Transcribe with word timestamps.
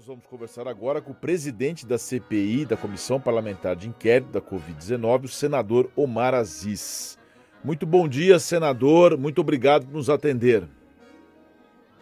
Nós 0.00 0.06
vamos 0.06 0.24
conversar 0.24 0.66
agora 0.66 1.02
com 1.02 1.10
o 1.10 1.14
presidente 1.14 1.84
da 1.84 1.98
CPI, 1.98 2.64
da 2.64 2.74
Comissão 2.74 3.20
Parlamentar 3.20 3.76
de 3.76 3.86
Inquérito 3.86 4.30
da 4.30 4.40
Covid-19, 4.40 5.24
o 5.24 5.28
senador 5.28 5.90
Omar 5.94 6.32
Aziz. 6.32 7.18
Muito 7.62 7.84
bom 7.84 8.08
dia, 8.08 8.38
senador. 8.38 9.18
Muito 9.18 9.42
obrigado 9.42 9.84
por 9.84 9.92
nos 9.92 10.08
atender. 10.08 10.66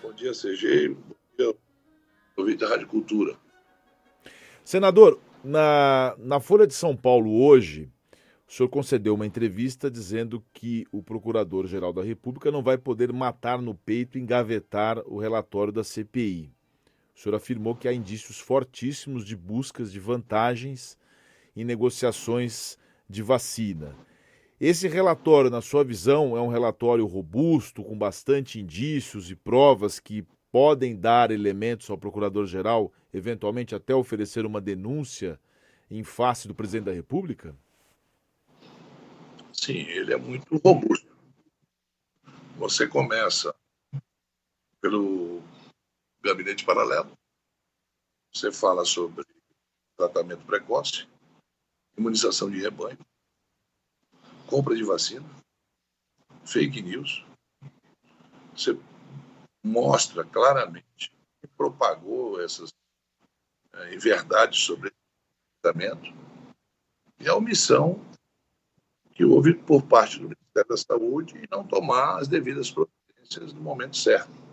Bom 0.00 0.12
dia, 0.12 0.30
CG. 0.30 0.96
Bom 2.36 2.46
dia, 2.46 2.68
Rádio 2.68 2.86
Cultura. 2.86 3.36
Senador, 4.62 5.20
na, 5.42 6.14
na 6.18 6.38
Folha 6.38 6.68
de 6.68 6.74
São 6.74 6.96
Paulo 6.96 7.42
hoje, 7.42 7.90
o 8.46 8.52
senhor 8.52 8.68
concedeu 8.68 9.16
uma 9.16 9.26
entrevista 9.26 9.90
dizendo 9.90 10.40
que 10.52 10.86
o 10.92 11.02
Procurador-Geral 11.02 11.92
da 11.92 12.04
República 12.04 12.52
não 12.52 12.62
vai 12.62 12.78
poder 12.78 13.12
matar 13.12 13.60
no 13.60 13.74
peito 13.74 14.16
e 14.16 14.20
engavetar 14.20 15.02
o 15.04 15.18
relatório 15.18 15.72
da 15.72 15.82
CPI. 15.82 16.56
O 17.18 17.20
senhor 17.20 17.34
afirmou 17.34 17.74
que 17.74 17.88
há 17.88 17.92
indícios 17.92 18.38
fortíssimos 18.38 19.24
de 19.24 19.34
buscas 19.34 19.90
de 19.90 19.98
vantagens 19.98 20.96
em 21.56 21.64
negociações 21.64 22.78
de 23.10 23.24
vacina. 23.24 23.96
Esse 24.60 24.86
relatório, 24.86 25.50
na 25.50 25.60
sua 25.60 25.82
visão, 25.82 26.36
é 26.36 26.40
um 26.40 26.46
relatório 26.46 27.04
robusto, 27.06 27.82
com 27.82 27.98
bastante 27.98 28.60
indícios 28.60 29.32
e 29.32 29.34
provas 29.34 29.98
que 29.98 30.24
podem 30.52 30.94
dar 30.94 31.32
elementos 31.32 31.90
ao 31.90 31.98
Procurador-Geral, 31.98 32.92
eventualmente 33.12 33.74
até 33.74 33.92
oferecer 33.92 34.46
uma 34.46 34.60
denúncia 34.60 35.40
em 35.90 36.04
face 36.04 36.46
do 36.46 36.54
presidente 36.54 36.84
da 36.84 36.92
República? 36.92 37.52
Sim, 39.52 39.78
ele 39.88 40.12
é 40.12 40.16
muito 40.16 40.56
robusto. 40.58 41.12
Você 42.58 42.86
começa 42.86 43.52
pelo 44.80 45.17
gabinete 46.28 46.64
paralelo. 46.64 47.10
Você 48.32 48.52
fala 48.52 48.84
sobre 48.84 49.24
tratamento 49.96 50.44
precoce, 50.44 51.08
imunização 51.96 52.50
de 52.50 52.60
rebanho, 52.60 52.98
compra 54.46 54.76
de 54.76 54.84
vacina, 54.84 55.26
fake 56.44 56.82
news. 56.82 57.24
Você 58.52 58.78
mostra 59.64 60.22
claramente 60.24 61.10
que 61.40 61.46
propagou 61.56 62.40
essas 62.42 62.70
é, 63.72 63.94
inverdades 63.94 64.60
sobre 64.60 64.92
tratamento 65.62 66.12
e 67.18 67.26
a 67.26 67.34
omissão 67.34 68.04
que 69.12 69.24
houve 69.24 69.54
por 69.54 69.82
parte 69.82 70.18
do 70.18 70.28
Ministério 70.28 70.68
da 70.68 70.76
Saúde 70.76 71.38
e 71.38 71.48
não 71.50 71.66
tomar 71.66 72.18
as 72.18 72.28
devidas 72.28 72.70
providências 72.70 73.52
no 73.52 73.60
momento 73.60 73.96
certo 73.96 74.47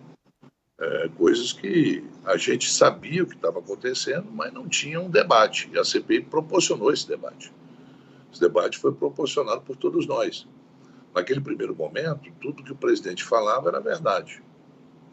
é, 0.77 1.09
coisas 1.17 1.53
que 1.53 2.03
a 2.25 2.35
gente 2.37 2.69
sabia 2.69 3.23
o 3.23 3.27
que 3.27 3.35
estava 3.35 3.59
acontecendo, 3.59 4.29
mas 4.31 4.53
não 4.53 4.67
tinha 4.67 4.99
um 4.99 5.09
debate. 5.09 5.69
E 5.73 5.79
a 5.79 5.83
CPI 5.83 6.21
proporcionou 6.21 6.91
esse 6.91 7.07
debate. 7.07 7.53
Esse 8.31 8.41
debate 8.41 8.77
foi 8.77 8.93
proporcionado 8.93 9.61
por 9.61 9.77
todos 9.77 10.05
nós. 10.05 10.47
Naquele 11.13 11.39
primeiro 11.39 11.73
momento, 11.73 12.29
tudo 12.41 12.63
que 12.63 12.73
o 12.73 12.75
presidente 12.75 13.23
falava 13.23 13.69
era 13.69 13.79
verdade. 13.79 14.43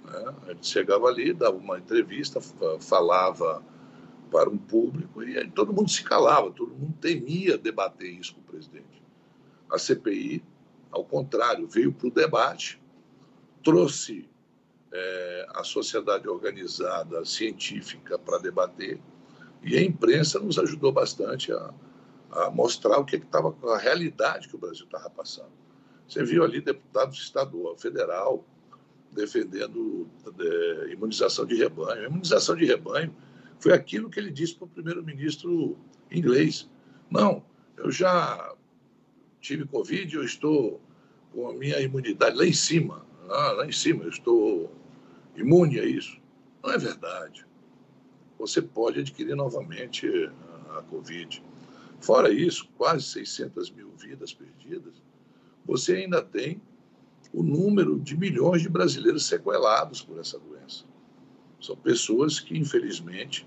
Né? 0.05 0.35
Ele 0.49 0.59
chegava 0.63 1.07
ali, 1.07 1.33
dava 1.33 1.57
uma 1.57 1.79
entrevista, 1.79 2.41
falava 2.81 3.63
para 4.33 4.51
um 4.51 4.59
público 4.59 5.23
e 5.23 5.49
todo 5.51 5.73
mundo 5.73 5.91
se 5.91 6.03
calava, 6.03 6.51
todo 6.51 6.75
mundo 6.75 6.95
temia 7.01 7.57
debater 7.57 8.11
isso 8.11 8.35
com 8.35 8.41
o 8.41 8.45
presidente. 8.45 9.03
A 9.71 9.79
CPI, 9.79 10.43
ao 10.91 11.05
contrário, 11.05 11.69
veio 11.69 11.93
para 11.93 12.09
o 12.09 12.11
debate, 12.11 12.83
trouxe 13.63 14.29
é, 14.93 15.47
a 15.55 15.65
sociedade 15.65 16.29
organizada 16.29 17.25
científica 17.25 18.19
para 18.19 18.39
debater 18.39 19.01
e 19.63 19.77
a 19.77 19.83
imprensa 19.83 20.39
nos 20.39 20.59
ajudou 20.59 20.93
bastante 20.93 21.53
a, 21.53 21.73
a 22.33 22.51
mostrar 22.51 22.99
o 22.99 23.05
que 23.05 23.17
estava 23.17 23.57
a 23.73 23.79
realidade 23.79 24.49
que 24.49 24.57
o 24.57 24.59
Brasil 24.59 24.85
estava 24.85 25.09
passando. 25.09 25.53
Você 26.07 26.23
viu 26.25 26.45
ali 26.45 26.61
deputados 26.61 27.19
estadual, 27.19 27.77
federal 27.77 28.45
defendendo 29.13 30.09
de, 30.37 30.93
imunização 30.93 31.47
de 31.47 31.55
rebanho. 31.55 32.05
A 32.05 32.09
imunização 32.09 32.57
de 32.57 32.65
rebanho 32.65 33.15
foi 33.61 33.73
aquilo 33.73 34.11
que 34.11 34.19
ele 34.19 34.31
disse 34.31 34.55
para 34.55 34.65
o 34.65 34.69
primeiro-ministro 34.69 35.79
inglês. 36.11 36.69
Não, 37.11 37.45
eu 37.77 37.91
já 37.91 38.55
tive 39.41 39.65
Covid, 39.67 40.17
eu 40.17 40.25
estou 40.25 40.81
com 41.33 41.49
a 41.49 41.55
minha 41.55 41.81
imunidade 41.81 42.37
lá 42.37 42.47
em 42.47 42.53
cima. 42.53 43.07
Ah, 43.29 43.53
lá 43.53 43.67
em 43.67 43.73
cima, 43.73 44.05
eu 44.05 44.11
estou 44.11 44.71
imune 45.37 45.79
a 45.79 45.85
isso. 45.85 46.21
Não 46.63 46.73
é 46.73 46.79
verdade. 46.79 47.47
Você 48.39 48.61
pode 48.61 49.01
adquirir 49.01 49.35
novamente 49.35 50.09
a 50.77 50.83
Covid. 50.83 51.43
Fora 52.01 52.33
isso, 52.33 52.69
quase 52.77 53.05
600 53.05 53.71
mil 53.71 53.91
vidas 53.97 54.33
perdidas, 54.33 54.95
você 55.65 55.97
ainda 55.97 56.21
tem 56.21 56.61
o 57.33 57.43
número 57.43 57.99
de 58.01 58.17
milhões 58.17 58.63
de 58.63 58.69
brasileiros 58.69 59.27
sequelados 59.27 60.03
por 60.03 60.19
essa 60.19 60.39
doença. 60.39 60.85
São 61.61 61.77
pessoas 61.77 62.41
que, 62.41 62.59
infelizmente, 62.59 63.47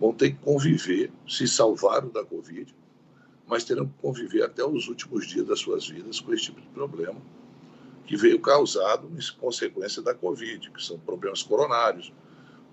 vão 0.00 0.14
ter 0.14 0.30
que 0.30 0.38
conviver, 0.38 1.12
se 1.28 1.46
salvaram 1.46 2.08
da 2.08 2.24
Covid, 2.24 2.74
mas 3.46 3.64
terão 3.64 3.86
que 3.86 3.92
conviver 4.00 4.42
até 4.42 4.64
os 4.64 4.88
últimos 4.88 5.26
dias 5.26 5.46
das 5.46 5.60
suas 5.60 5.86
vidas 5.86 6.20
com 6.20 6.32
esse 6.32 6.44
tipo 6.44 6.60
de 6.60 6.68
problema 6.68 7.20
que 8.10 8.16
veio 8.16 8.40
causado 8.40 9.08
em 9.08 9.38
consequência 9.38 10.02
da 10.02 10.12
Covid, 10.12 10.68
que 10.72 10.82
são 10.82 10.98
problemas 10.98 11.44
coronários, 11.44 12.12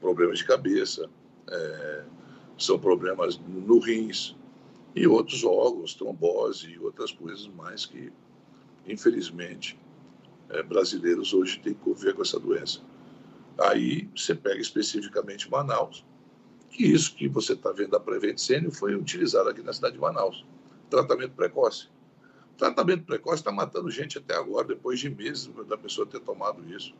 problemas 0.01 0.39
de 0.39 0.45
cabeça, 0.45 1.07
é, 1.47 2.03
são 2.57 2.79
problemas 2.79 3.37
no 3.37 3.77
rins 3.77 4.35
e 4.95 5.05
outros 5.05 5.43
órgãos, 5.43 5.93
trombose 5.93 6.71
e 6.71 6.79
outras 6.79 7.11
coisas 7.11 7.47
mais 7.49 7.85
que, 7.85 8.11
infelizmente, 8.87 9.79
é, 10.49 10.63
brasileiros 10.63 11.35
hoje 11.35 11.59
têm 11.59 11.75
que 11.75 11.81
conviver 11.81 12.15
com 12.15 12.23
essa 12.23 12.39
doença. 12.39 12.81
Aí 13.59 14.09
você 14.15 14.33
pega 14.33 14.59
especificamente 14.59 15.51
Manaus, 15.51 16.03
que 16.71 16.83
isso 16.83 17.13
que 17.13 17.27
você 17.27 17.53
está 17.53 17.71
vendo 17.71 17.91
da 17.91 17.99
Prevent 17.99 18.39
foi 18.71 18.95
utilizado 18.95 19.49
aqui 19.49 19.61
na 19.61 19.71
cidade 19.71 19.93
de 19.93 20.01
Manaus. 20.01 20.43
Tratamento 20.89 21.35
precoce. 21.35 21.89
Tratamento 22.57 23.05
precoce 23.05 23.35
está 23.35 23.51
matando 23.51 23.89
gente 23.91 24.17
até 24.17 24.35
agora, 24.35 24.67
depois 24.67 24.99
de 24.99 25.09
meses 25.09 25.47
da 25.67 25.77
pessoa 25.77 26.07
ter 26.07 26.19
tomado 26.19 26.67
isso. 26.75 26.93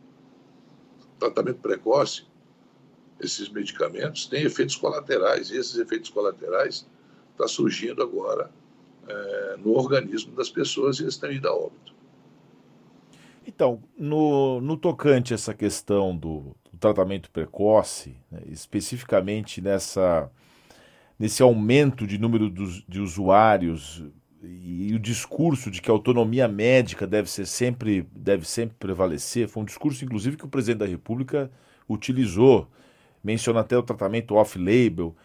Tratamento 1.18 1.60
precoce, 1.60 2.26
esses 3.20 3.50
medicamentos 3.50 4.28
têm 4.28 4.44
efeitos 4.44 4.76
colaterais, 4.76 5.50
e 5.50 5.58
esses 5.58 5.76
efeitos 5.78 6.12
colaterais 6.12 6.88
estão 7.32 7.46
tá 7.46 7.48
surgindo 7.48 8.04
agora 8.04 8.52
é, 9.08 9.58
no 9.58 9.72
organismo 9.72 10.36
das 10.36 10.50
pessoas 10.50 11.00
e 11.00 11.04
eles 11.04 11.16
estão 11.16 11.32
indo 11.32 11.48
a 11.48 11.56
óbito. 11.56 11.96
Então, 13.46 13.82
no, 13.98 14.62
no 14.62 14.78
tocante 14.78 15.34
a 15.34 15.36
essa 15.36 15.54
questão 15.54 16.16
do, 16.16 16.56
do 16.72 16.78
tratamento 16.80 17.32
precoce, 17.32 18.18
né, 18.30 18.42
especificamente 18.46 19.62
nessa, 19.62 20.30
nesse 21.18 21.42
aumento 21.42 22.06
de 22.06 22.20
número 22.20 22.50
dos, 22.50 22.84
de 22.88 23.00
usuários 23.00 24.04
e 24.48 24.94
o 24.94 25.00
discurso 25.00 25.70
de 25.70 25.82
que 25.82 25.90
a 25.90 25.94
autonomia 25.94 26.48
médica 26.48 27.06
deve 27.06 27.30
ser 27.30 27.46
sempre 27.46 28.08
deve 28.14 28.48
sempre 28.48 28.76
prevalecer 28.78 29.48
foi 29.48 29.64
um 29.64 29.66
discurso 29.66 30.06
inclusive 30.06 30.38
que 30.38 30.46
o 30.46 30.50
presidente 30.50 30.80
da 30.80 30.86
República 30.86 31.52
utilizou 31.88 32.68
menciona 33.24 33.60
até 33.60 33.78
o 33.78 33.84
tratamento 33.84 34.36
off-label. 34.36 35.16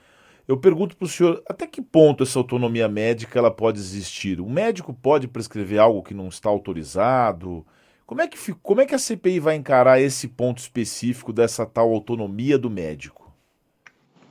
Eu 0.49 0.57
pergunto 0.57 0.97
para 0.97 1.05
o 1.05 1.09
senhor 1.09 1.43
até 1.49 1.67
que 1.67 1.81
ponto 1.81 2.25
essa 2.25 2.39
autonomia 2.39 2.89
médica 2.89 3.39
ela 3.39 3.51
pode 3.51 3.79
existir? 3.79 4.41
O 4.41 4.49
médico 4.49 4.93
pode 4.93 5.29
prescrever 5.29 5.79
algo 5.79 6.03
que 6.03 6.15
não 6.15 6.29
está 6.29 6.49
autorizado? 6.49 7.65
Como 8.05 8.21
é 8.21 8.27
que 8.27 8.37
como 8.55 8.81
é 8.81 8.87
que 8.87 8.95
a 8.95 8.99
CPI 8.99 9.39
vai 9.39 9.55
encarar 9.55 10.01
esse 10.01 10.27
ponto 10.27 10.59
específico 10.59 11.33
dessa 11.33 11.65
tal 11.65 11.93
autonomia 11.93 12.59
do 12.59 12.69
médico? 12.69 13.33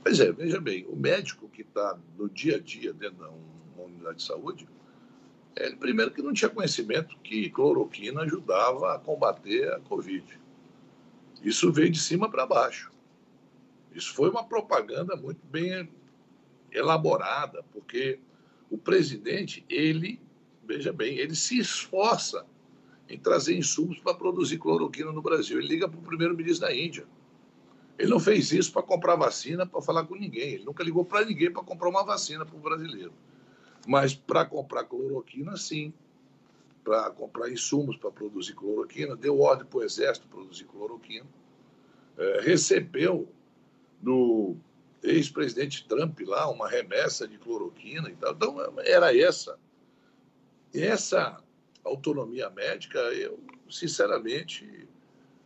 Pois 0.02 0.20
é 0.20 0.30
veja 0.32 0.60
bem 0.60 0.84
o 0.86 0.96
médico 0.96 1.48
que 1.48 1.62
está 1.62 1.98
no 2.18 2.28
dia 2.28 2.56
a 2.56 2.60
dia 2.60 2.92
dentro 2.92 3.24
de 3.24 3.30
um 3.30 3.62
unidade 4.02 4.16
de 4.16 4.22
saúde, 4.24 4.68
ele, 5.56 5.76
primeiro 5.76 6.10
que 6.10 6.22
não 6.22 6.32
tinha 6.32 6.48
conhecimento 6.48 7.16
que 7.18 7.50
cloroquina 7.50 8.22
ajudava 8.22 8.94
a 8.94 8.98
combater 8.98 9.72
a 9.72 9.80
Covid. 9.80 10.24
Isso 11.42 11.72
veio 11.72 11.90
de 11.90 11.98
cima 11.98 12.30
para 12.30 12.46
baixo. 12.46 12.90
Isso 13.94 14.14
foi 14.14 14.30
uma 14.30 14.44
propaganda 14.44 15.16
muito 15.16 15.44
bem 15.46 15.88
elaborada, 16.70 17.62
porque 17.72 18.18
o 18.70 18.78
presidente, 18.78 19.64
ele, 19.68 20.18
veja 20.64 20.92
bem, 20.92 21.18
ele 21.18 21.34
se 21.34 21.58
esforça 21.58 22.46
em 23.08 23.18
trazer 23.18 23.56
insumos 23.56 23.98
para 23.98 24.14
produzir 24.14 24.58
cloroquina 24.58 25.12
no 25.12 25.20
Brasil. 25.20 25.58
Ele 25.58 25.68
liga 25.68 25.88
para 25.88 25.98
o 25.98 26.02
primeiro-ministro 26.02 26.66
da 26.66 26.74
Índia. 26.74 27.06
Ele 27.98 28.10
não 28.10 28.18
fez 28.18 28.50
isso 28.52 28.72
para 28.72 28.82
comprar 28.82 29.16
vacina, 29.16 29.66
para 29.66 29.82
falar 29.82 30.04
com 30.04 30.14
ninguém. 30.14 30.54
Ele 30.54 30.64
nunca 30.64 30.82
ligou 30.82 31.04
para 31.04 31.24
ninguém 31.26 31.52
para 31.52 31.62
comprar 31.62 31.90
uma 31.90 32.02
vacina 32.02 32.46
para 32.46 32.56
o 32.56 32.60
brasileiro. 32.60 33.12
Mas 33.86 34.14
para 34.14 34.44
comprar 34.44 34.84
cloroquina, 34.84 35.56
sim. 35.56 35.92
Para 36.84 37.10
comprar 37.10 37.50
insumos 37.50 37.96
para 37.96 38.10
produzir 38.10 38.54
cloroquina, 38.54 39.14
deu 39.16 39.40
ordem 39.40 39.66
para 39.66 39.78
o 39.78 39.82
Exército 39.84 40.26
produzir 40.28 40.64
cloroquina. 40.64 41.26
É, 42.16 42.40
recebeu 42.40 43.28
no 44.02 44.56
ex-presidente 45.02 45.86
Trump 45.86 46.20
lá, 46.20 46.48
uma 46.48 46.68
remessa 46.68 47.26
de 47.26 47.38
cloroquina 47.38 48.08
e 48.10 48.16
tal. 48.16 48.32
Então, 48.32 48.56
era 48.80 49.16
essa. 49.16 49.58
Essa 50.74 51.42
autonomia 51.84 52.48
médica, 52.50 52.98
eu, 52.98 53.38
sinceramente, 53.68 54.88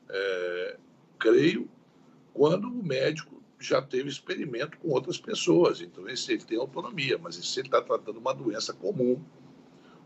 é, 0.09 0.77
creio 1.19 1.69
quando 2.33 2.69
o 2.69 2.83
médico 2.85 3.36
já 3.59 3.81
teve 3.81 4.09
experimento 4.09 4.79
com 4.79 4.89
outras 4.91 5.19
pessoas. 5.19 5.81
Então, 5.81 6.09
esse, 6.09 6.33
ele 6.33 6.45
tem 6.45 6.59
autonomia, 6.59 7.19
mas 7.19 7.37
se 7.37 7.61
ele 7.61 7.69
está 7.69 7.81
tratando 7.81 8.19
uma 8.19 8.35
doença 8.35 8.73
comum, 8.73 9.23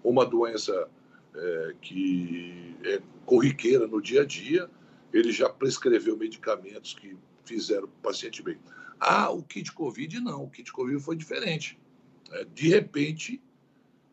uma 0.03 0.25
doença 0.25 0.89
é, 1.35 1.75
que 1.81 2.77
é 2.85 3.01
corriqueira 3.27 3.87
no 3.87 4.01
dia 4.01 4.23
a 4.23 4.25
dia, 4.25 4.71
ele 5.13 5.33
já 5.33 5.49
prescreveu 5.49 6.17
medicamentos 6.17 6.95
que 6.95 7.17
fizeram 7.45 7.85
o 7.85 8.03
paciente 8.03 8.43
bem. 8.43 8.59
Ah, 8.99 9.31
o 9.31 9.43
kit 9.43 9.73
Covid 9.73 10.21
não, 10.21 10.45
o 10.45 10.51
kit 10.51 10.71
Covid 10.73 11.03
foi 11.03 11.17
diferente. 11.17 11.79
É, 12.31 12.45
de 12.45 12.69
repente, 12.69 13.43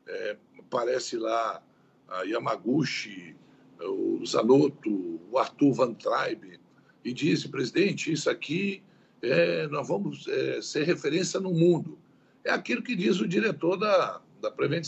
é, 0.08 0.38
aparece 0.60 1.18
lá 1.18 1.62
a 2.08 2.24
Yamaguchi, 2.24 3.36
o 3.80 4.26
Zanotto, 4.26 5.20
o 5.32 5.38
Arthur 5.38 5.74
Van 5.74 5.94
Tribe, 5.94 6.60
e 7.04 7.14
dizem, 7.14 7.52
presidente, 7.52 8.12
isso 8.12 8.30
aqui 8.30 8.82
é, 9.22 9.68
nós 9.68 9.88
vamos 9.88 10.28
é, 10.28 10.62
ser 10.62 10.84
referência 10.84 11.40
no 11.40 11.52
mundo. 11.52 11.98
É 12.44 12.52
aquilo 12.52 12.82
que 12.82 12.96
diz 12.96 13.20
o 13.20 13.28
diretor 13.28 13.78
da, 13.78 14.22
da 14.42 14.52
Prevent 14.52 14.86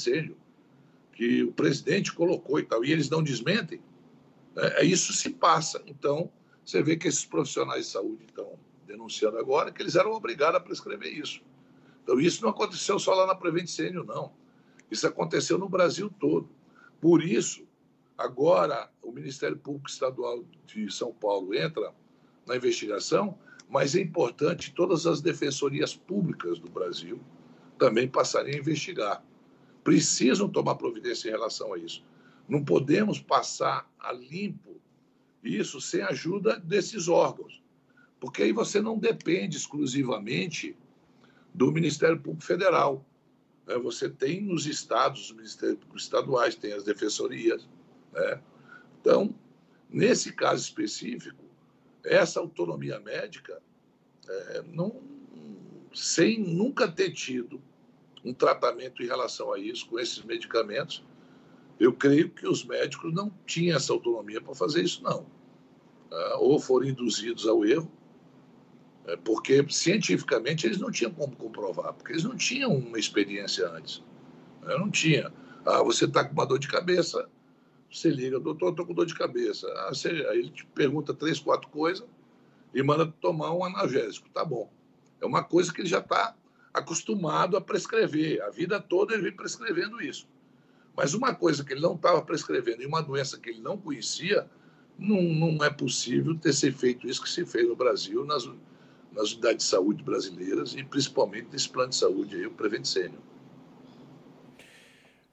que 1.13 1.43
o 1.43 1.51
presidente 1.51 2.13
colocou 2.13 2.59
e 2.59 2.63
tal, 2.63 2.85
e 2.85 2.91
eles 2.91 3.09
não 3.09 3.21
desmentem. 3.21 3.81
É, 4.55 4.81
é, 4.81 4.85
isso 4.85 5.11
se 5.13 5.31
passa. 5.31 5.81
Então, 5.85 6.31
você 6.63 6.81
vê 6.81 6.95
que 6.95 7.07
esses 7.07 7.25
profissionais 7.25 7.87
de 7.87 7.91
saúde 7.91 8.25
estão 8.25 8.53
denunciando 8.87 9.37
agora 9.37 9.71
que 9.71 9.81
eles 9.81 9.95
eram 9.95 10.11
obrigados 10.11 10.55
a 10.55 10.59
prescrever 10.59 11.11
isso. 11.11 11.41
Então, 12.03 12.19
isso 12.19 12.41
não 12.41 12.49
aconteceu 12.49 12.97
só 12.97 13.13
lá 13.13 13.27
na 13.27 13.35
Prevent 13.35 13.69
não. 14.07 14.31
Isso 14.89 15.05
aconteceu 15.05 15.57
no 15.57 15.69
Brasil 15.69 16.09
todo. 16.19 16.49
Por 16.99 17.23
isso, 17.23 17.67
agora 18.17 18.89
o 19.01 19.11
Ministério 19.11 19.57
Público 19.57 19.89
Estadual 19.89 20.43
de 20.65 20.91
São 20.91 21.13
Paulo 21.13 21.53
entra 21.53 21.93
na 22.47 22.55
investigação, 22.55 23.37
mas 23.69 23.95
é 23.95 24.01
importante 24.01 24.73
todas 24.73 25.05
as 25.05 25.21
defensorias 25.21 25.95
públicas 25.95 26.57
do 26.59 26.69
Brasil 26.69 27.19
também 27.77 28.07
passarem 28.07 28.55
a 28.55 28.57
investigar. 28.57 29.23
Precisam 29.83 30.49
tomar 30.49 30.75
providência 30.75 31.29
em 31.29 31.31
relação 31.31 31.73
a 31.73 31.77
isso. 31.77 32.03
Não 32.47 32.65
podemos 32.65 33.19
passar 33.19 33.89
a 33.99 34.11
limpo 34.11 34.81
isso 35.43 35.79
sem 35.79 36.01
a 36.01 36.09
ajuda 36.09 36.59
desses 36.59 37.07
órgãos, 37.07 37.63
porque 38.19 38.43
aí 38.43 38.51
você 38.51 38.81
não 38.81 38.97
depende 38.97 39.55
exclusivamente 39.55 40.75
do 41.53 41.71
Ministério 41.71 42.19
Público 42.19 42.43
Federal. 42.43 43.05
Né? 43.65 43.77
Você 43.77 44.09
tem 44.09 44.41
nos 44.41 44.65
estados, 44.65 45.29
os 45.29 45.35
ministérios 45.35 45.79
estaduais, 45.95 46.55
tem 46.55 46.73
as 46.73 46.83
defensorias. 46.83 47.69
Né? 48.11 48.41
Então, 48.99 49.33
nesse 49.89 50.33
caso 50.33 50.63
específico, 50.63 51.48
essa 52.03 52.39
autonomia 52.39 52.99
médica, 52.99 53.61
é, 54.27 54.63
não, 54.67 55.01
sem 55.93 56.39
nunca 56.39 56.87
ter 56.87 57.11
tido 57.11 57.61
um 58.23 58.33
tratamento 58.33 59.01
em 59.01 59.07
relação 59.07 59.53
a 59.53 59.59
isso, 59.59 59.87
com 59.87 59.99
esses 59.99 60.23
medicamentos, 60.23 61.03
eu 61.79 61.93
creio 61.93 62.29
que 62.29 62.45
os 62.45 62.63
médicos 62.65 63.13
não 63.13 63.31
tinham 63.45 63.77
essa 63.77 63.93
autonomia 63.93 64.41
para 64.41 64.53
fazer 64.53 64.83
isso, 64.83 65.01
não. 65.01 65.25
Ah, 66.11 66.37
ou 66.39 66.59
foram 66.59 66.87
induzidos 66.87 67.47
ao 67.47 67.63
erro, 67.63 67.89
é, 69.05 69.15
porque 69.15 69.65
cientificamente 69.69 70.65
eles 70.65 70.77
não 70.77 70.91
tinham 70.91 71.11
como 71.11 71.35
comprovar, 71.35 71.93
porque 71.93 72.11
eles 72.11 72.23
não 72.23 72.35
tinham 72.35 72.75
uma 72.75 72.99
experiência 72.99 73.67
antes. 73.69 74.03
Não 74.61 74.91
tinha. 74.91 75.31
Ah, 75.65 75.81
você 75.81 76.05
está 76.05 76.25
com 76.25 76.33
uma 76.33 76.45
dor 76.45 76.59
de 76.59 76.67
cabeça, 76.67 77.29
você 77.91 78.09
liga, 78.09 78.39
doutor, 78.39 78.69
estou 78.69 78.85
com 78.85 78.93
dor 78.93 79.05
de 79.05 79.15
cabeça. 79.15 79.67
Ah, 79.77 79.89
você, 79.89 80.09
aí 80.09 80.39
ele 80.39 80.51
te 80.51 80.65
pergunta 80.67 81.13
três, 81.13 81.39
quatro 81.39 81.69
coisas 81.69 82.07
e 82.73 82.83
manda 82.83 83.07
tomar 83.07 83.53
um 83.53 83.63
analgésico. 83.63 84.29
Tá 84.29 84.45
bom. 84.45 84.71
É 85.19 85.25
uma 85.25 85.43
coisa 85.43 85.73
que 85.73 85.81
ele 85.81 85.89
já 85.89 85.99
está 85.99 86.35
acostumado 86.73 87.57
a 87.57 87.61
prescrever. 87.61 88.41
A 88.43 88.49
vida 88.49 88.79
toda 88.79 89.13
ele 89.13 89.23
vem 89.23 89.35
prescrevendo 89.35 90.01
isso. 90.01 90.27
Mas 90.95 91.13
uma 91.13 91.33
coisa 91.33 91.63
que 91.63 91.73
ele 91.73 91.81
não 91.81 91.95
estava 91.95 92.21
prescrevendo 92.21 92.83
e 92.83 92.85
uma 92.85 93.01
doença 93.01 93.39
que 93.39 93.49
ele 93.49 93.61
não 93.61 93.77
conhecia, 93.77 94.47
não, 94.97 95.21
não 95.21 95.63
é 95.63 95.69
possível 95.69 96.35
ter 96.35 96.53
se 96.53 96.71
feito 96.71 97.07
isso 97.07 97.23
que 97.23 97.29
se 97.29 97.45
fez 97.45 97.67
no 97.67 97.75
Brasil, 97.75 98.25
nas, 98.25 98.47
nas 99.11 99.31
unidades 99.31 99.65
de 99.65 99.69
saúde 99.69 100.03
brasileiras 100.03 100.75
e 100.75 100.83
principalmente 100.83 101.47
nesse 101.51 101.69
plano 101.69 101.89
de 101.89 101.95
saúde 101.95 102.35
aí, 102.35 102.45
o 102.45 102.51
Prevent 102.51 102.85
Senior. 102.85 103.21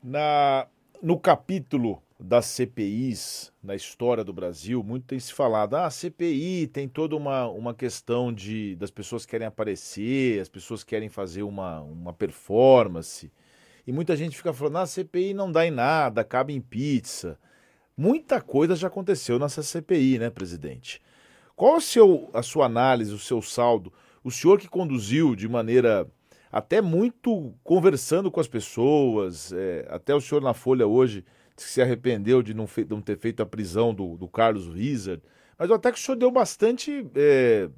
Na, 0.02 0.68
no 1.02 1.18
capítulo 1.18 2.00
das 2.18 2.46
CPIs 2.46 3.52
na 3.62 3.74
história 3.74 4.24
do 4.24 4.32
Brasil, 4.32 4.82
muito 4.82 5.04
tem 5.04 5.20
se 5.20 5.32
falado, 5.32 5.74
ah, 5.74 5.86
a 5.86 5.90
CPI 5.90 6.66
tem 6.68 6.88
toda 6.88 7.14
uma, 7.14 7.46
uma 7.46 7.74
questão 7.74 8.32
de 8.32 8.74
das 8.76 8.90
pessoas 8.90 9.26
querem 9.26 9.46
aparecer, 9.46 10.40
as 10.40 10.48
pessoas 10.48 10.82
querem 10.82 11.08
fazer 11.08 11.42
uma, 11.42 11.80
uma 11.80 12.12
performance. 12.12 13.30
E 13.86 13.92
muita 13.92 14.16
gente 14.16 14.36
fica 14.36 14.52
falando, 14.52 14.78
ah, 14.78 14.82
a 14.82 14.86
CPI 14.86 15.34
não 15.34 15.52
dá 15.52 15.66
em 15.66 15.70
nada, 15.70 16.22
acaba 16.22 16.50
em 16.50 16.60
pizza. 16.60 17.38
Muita 17.96 18.40
coisa 18.40 18.74
já 18.74 18.88
aconteceu 18.88 19.38
nessa 19.38 19.62
CPI, 19.62 20.18
né, 20.18 20.30
presidente? 20.30 21.02
Qual 21.54 21.76
o 21.76 21.80
seu, 21.80 22.30
a 22.32 22.42
sua 22.42 22.66
análise, 22.66 23.12
o 23.12 23.18
seu 23.18 23.40
saldo? 23.40 23.92
O 24.24 24.30
senhor 24.30 24.58
que 24.58 24.68
conduziu 24.68 25.36
de 25.36 25.48
maneira 25.48 26.06
até 26.50 26.80
muito 26.80 27.54
conversando 27.62 28.30
com 28.30 28.40
as 28.40 28.48
pessoas, 28.48 29.52
é, 29.52 29.86
até 29.90 30.14
o 30.14 30.20
senhor 30.20 30.42
na 30.42 30.54
Folha 30.54 30.86
hoje 30.86 31.24
se 31.56 31.80
arrependeu 31.80 32.42
de 32.42 32.54
não, 32.54 32.68
não 32.88 33.00
ter 33.00 33.18
feito 33.18 33.42
a 33.42 33.46
prisão 33.46 33.94
do, 33.94 34.16
do 34.16 34.28
Carlos 34.28 34.68
Wizard, 34.68 35.22
mas 35.58 35.70
até 35.70 35.90
que 35.90 35.98
o 35.98 36.02
senhor 36.02 36.16
deu 36.16 36.30
bastante, 36.30 37.06
é, 37.14 37.70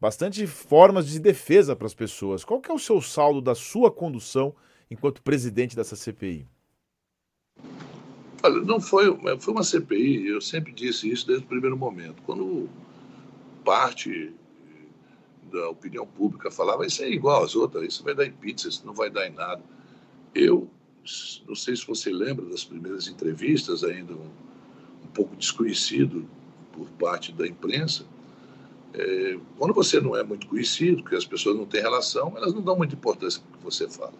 bastante 0.00 0.46
formas 0.46 1.08
de 1.08 1.18
defesa 1.18 1.74
para 1.74 1.86
as 1.86 1.94
pessoas. 1.94 2.44
Qual 2.44 2.60
que 2.60 2.70
é 2.70 2.74
o 2.74 2.78
seu 2.78 3.00
saldo 3.00 3.40
da 3.40 3.54
sua 3.54 3.90
condução 3.90 4.54
enquanto 4.90 5.22
presidente 5.22 5.74
dessa 5.74 5.96
CPI? 5.96 6.46
Olha, 8.42 8.60
não 8.60 8.78
foi, 8.78 9.06
foi 9.40 9.54
uma 9.54 9.64
CPI, 9.64 10.26
eu 10.26 10.40
sempre 10.40 10.70
disse 10.72 11.10
isso 11.10 11.26
desde 11.26 11.46
o 11.46 11.48
primeiro 11.48 11.78
momento. 11.78 12.22
Quando 12.26 12.68
parte 13.64 14.34
da 15.50 15.70
opinião 15.70 16.06
pública 16.06 16.50
falava 16.50 16.84
isso 16.84 17.02
é 17.02 17.08
igual 17.08 17.42
às 17.42 17.56
outras, 17.56 17.84
isso 17.84 18.04
vai 18.04 18.14
dar 18.14 18.26
em 18.26 18.32
pizza, 18.32 18.68
isso 18.68 18.84
não 18.84 18.92
vai 18.92 19.08
dar 19.08 19.26
em 19.26 19.32
nada. 19.32 19.62
Eu 20.34 20.68
não 21.46 21.54
sei 21.54 21.76
se 21.76 21.86
você 21.86 22.10
lembra 22.10 22.46
das 22.46 22.64
primeiras 22.64 23.08
entrevistas, 23.08 23.84
ainda 23.84 24.14
um, 24.14 24.30
um 25.04 25.08
pouco 25.12 25.36
desconhecido 25.36 26.26
por 26.72 26.88
parte 26.92 27.32
da 27.32 27.46
imprensa. 27.46 28.06
É, 28.94 29.38
quando 29.58 29.74
você 29.74 30.00
não 30.00 30.16
é 30.16 30.22
muito 30.22 30.46
conhecido, 30.46 31.04
que 31.04 31.14
as 31.14 31.24
pessoas 31.24 31.56
não 31.56 31.66
têm 31.66 31.82
relação, 31.82 32.32
elas 32.36 32.54
não 32.54 32.62
dão 32.62 32.76
muita 32.76 32.94
importância 32.94 33.42
para 33.42 33.54
o 33.54 33.58
que 33.58 33.64
você 33.64 33.88
fala. 33.88 34.14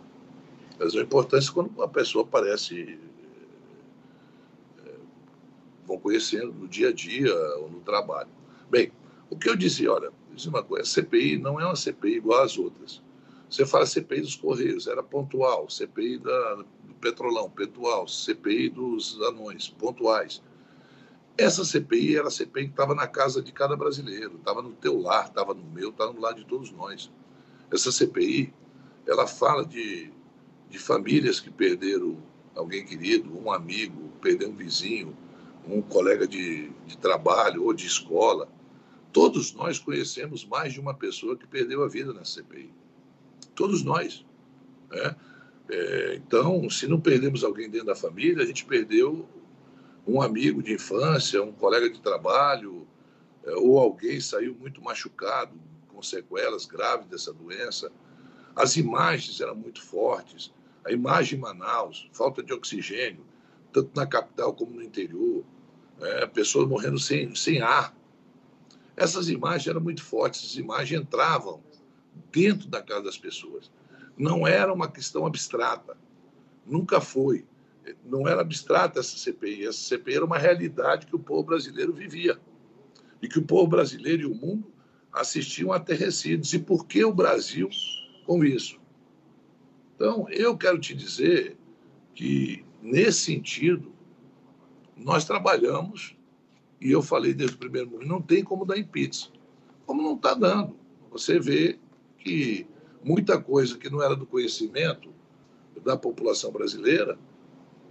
Elas 0.79 0.93
dão 0.93 1.03
importância 1.03 1.53
quando 1.53 1.69
uma 1.69 1.89
pessoa 1.89 2.25
aparece, 2.25 2.99
é, 4.85 4.91
vão 5.87 5.99
conhecendo 5.99 6.53
no 6.53 6.69
dia 6.69 6.89
a 6.89 6.93
dia 6.93 7.35
ou 7.59 7.71
no 7.71 7.81
trabalho. 7.81 8.29
Bem, 8.69 8.93
o 9.31 9.37
que 9.37 9.49
eu 9.49 9.57
dizia, 9.57 9.93
olha, 9.93 10.13
diz 10.35 10.47
uma 10.47 10.63
coisa, 10.63 10.83
a 10.83 10.87
CPI 10.87 11.39
não 11.39 11.61
é 11.61 11.65
uma 11.65 11.77
CPI 11.77 12.17
igual 12.17 12.43
às 12.43 12.59
outras. 12.59 13.01
Você 13.55 13.65
fala 13.65 13.87
CPI 13.87 14.21
dos 14.21 14.35
Correios, 14.35 14.89
era 14.89 15.01
pontual, 15.01 15.71
CPI 15.71 16.19
da, 16.19 16.55
do 16.57 16.95
Petrolão, 17.01 17.49
pontual, 17.49 18.09
CPI 18.09 18.69
dos 18.69 19.21
anões, 19.23 19.69
pontuais. 19.69 20.43
Essa 21.39 21.65
CPI 21.65 22.17
era 22.17 22.27
a 22.27 22.33
CPI 22.33 22.65
que 22.65 22.71
estava 22.71 22.97
na 22.97 23.07
casa 23.07 23.41
de 23.41 23.53
cada 23.53 23.77
brasileiro, 23.77 24.39
estava 24.39 24.61
no 24.61 24.73
teu 24.73 25.01
lar, 25.01 25.27
estava 25.27 25.55
no 25.55 25.63
meu, 25.63 25.91
estava 25.91 26.13
no 26.13 26.21
lar 26.21 26.35
de 26.35 26.45
todos 26.45 26.73
nós. 26.73 27.13
Essa 27.71 27.93
CPI, 27.93 28.53
ela 29.07 29.25
fala 29.25 29.65
de, 29.65 30.11
de 30.69 30.79
famílias 30.81 31.39
que 31.39 31.49
perderam 31.49 32.21
alguém 32.57 32.85
querido, 32.85 33.39
um 33.39 33.53
amigo, 33.53 34.11
perdeu 34.21 34.51
um 34.51 34.57
vizinho, 34.57 35.17
um 35.65 35.81
colega 35.81 36.27
de, 36.27 36.71
de 36.89 36.99
trabalho 36.99 37.63
ou 37.63 37.73
de 37.73 37.87
escola. 37.87 38.49
Todos 39.13 39.55
nós 39.55 39.79
conhecemos 39.79 40.45
mais 40.45 40.73
de 40.73 40.81
uma 40.81 40.93
pessoa 40.93 41.37
que 41.37 41.47
perdeu 41.47 41.85
a 41.85 41.89
vida 41.89 42.13
nessa 42.13 42.43
CPI 42.43 42.83
todos 43.55 43.83
nós. 43.83 44.25
Né? 44.91 45.17
É, 45.69 46.15
então, 46.17 46.69
se 46.69 46.87
não 46.87 47.01
perdemos 47.01 47.43
alguém 47.43 47.71
dentro 47.71 47.87
da 47.87 47.97
família, 47.97 48.43
a 48.43 48.47
gente 48.47 48.65
perdeu 48.65 49.27
um 50.07 50.21
amigo 50.21 50.63
de 50.63 50.75
infância, 50.75 51.43
um 51.43 51.53
colega 51.53 51.89
de 51.89 52.01
trabalho, 52.01 52.87
é, 53.45 53.53
ou 53.53 53.79
alguém 53.79 54.21
saiu 54.21 54.55
muito 54.55 54.83
machucado, 54.83 55.59
com 55.89 56.03
sequelas 56.03 56.67
graves 56.67 57.07
dessa 57.07 57.33
doença. 57.33 57.91
As 58.55 58.77
imagens 58.77 59.41
eram 59.41 59.55
muito 59.55 59.83
fortes. 59.83 60.53
A 60.85 60.93
imagem 60.93 61.39
em 61.39 61.41
Manaus, 61.41 62.11
falta 62.13 62.43
de 62.43 62.53
oxigênio, 62.53 63.25
tanto 63.73 63.91
na 63.97 64.07
capital 64.07 64.53
como 64.53 64.75
no 64.75 64.83
interior, 64.83 65.45
é, 66.01 66.27
pessoas 66.27 66.69
morrendo 66.69 66.99
sem, 66.99 67.35
sem 67.35 67.63
ar. 67.63 67.97
Essas 68.97 69.29
imagens 69.29 69.67
eram 69.67 69.81
muito 69.81 70.03
fortes, 70.03 70.41
essas 70.45 70.57
imagens 70.57 71.01
entravam 71.01 71.63
dentro 72.31 72.69
da 72.69 72.83
casa 72.83 73.03
das 73.03 73.19
pessoas. 73.19 73.71
Não 74.17 74.47
era 74.47 74.73
uma 74.73 74.91
questão 74.91 75.27
abstrata. 75.27 75.97
Nunca 76.67 77.01
foi. 77.01 77.45
Não 78.05 78.27
era 78.27 78.41
abstrata 78.41 79.01
essa 79.01 79.17
CPI. 79.17 79.67
Essa 79.67 79.79
CPI 79.79 80.17
era 80.17 80.25
uma 80.25 80.39
realidade 80.39 81.07
que 81.07 81.17
o 81.17 81.19
povo 81.19 81.43
brasileiro 81.43 81.93
vivia. 81.93 82.41
E 83.21 83.29
que 83.29 83.39
o 83.39 83.45
povo 83.45 83.67
brasileiro 83.67 84.23
e 84.23 84.27
o 84.27 84.35
mundo 84.35 84.73
assistiam 85.13 85.73
aterrecidos. 85.73 86.53
E 86.53 86.59
por 86.59 86.87
que 86.87 87.05
o 87.05 87.13
Brasil 87.15 87.69
com 88.27 88.45
isso? 88.45 88.81
Então, 89.95 90.29
eu 90.29 90.57
quero 90.57 90.79
te 90.79 90.95
dizer 90.95 91.57
que, 92.15 92.65
nesse 92.83 93.21
sentido, 93.21 93.93
nós 94.97 95.25
trabalhamos, 95.25 96.17
e 96.81 96.91
eu 96.91 97.01
falei 97.01 97.33
desde 97.33 97.57
o 97.57 97.59
primeiro 97.59 97.91
momento, 97.91 98.09
não 98.09 98.21
tem 98.21 98.43
como 98.43 98.65
dar 98.65 98.83
pizza. 98.85 99.29
Como 99.87 100.03
não 100.03 100.17
está 100.17 100.35
dando. 100.35 100.77
Você 101.11 101.39
vê 101.39 101.79
que 102.25 102.67
muita 103.05 103.39
coisa 103.39 103.77
que 103.77 103.91
não 103.91 104.03
era 104.03 104.17
do 104.17 104.27
conhecimento 104.27 105.13
da 105.85 105.97
população 105.97 106.51
brasileira, 106.51 107.19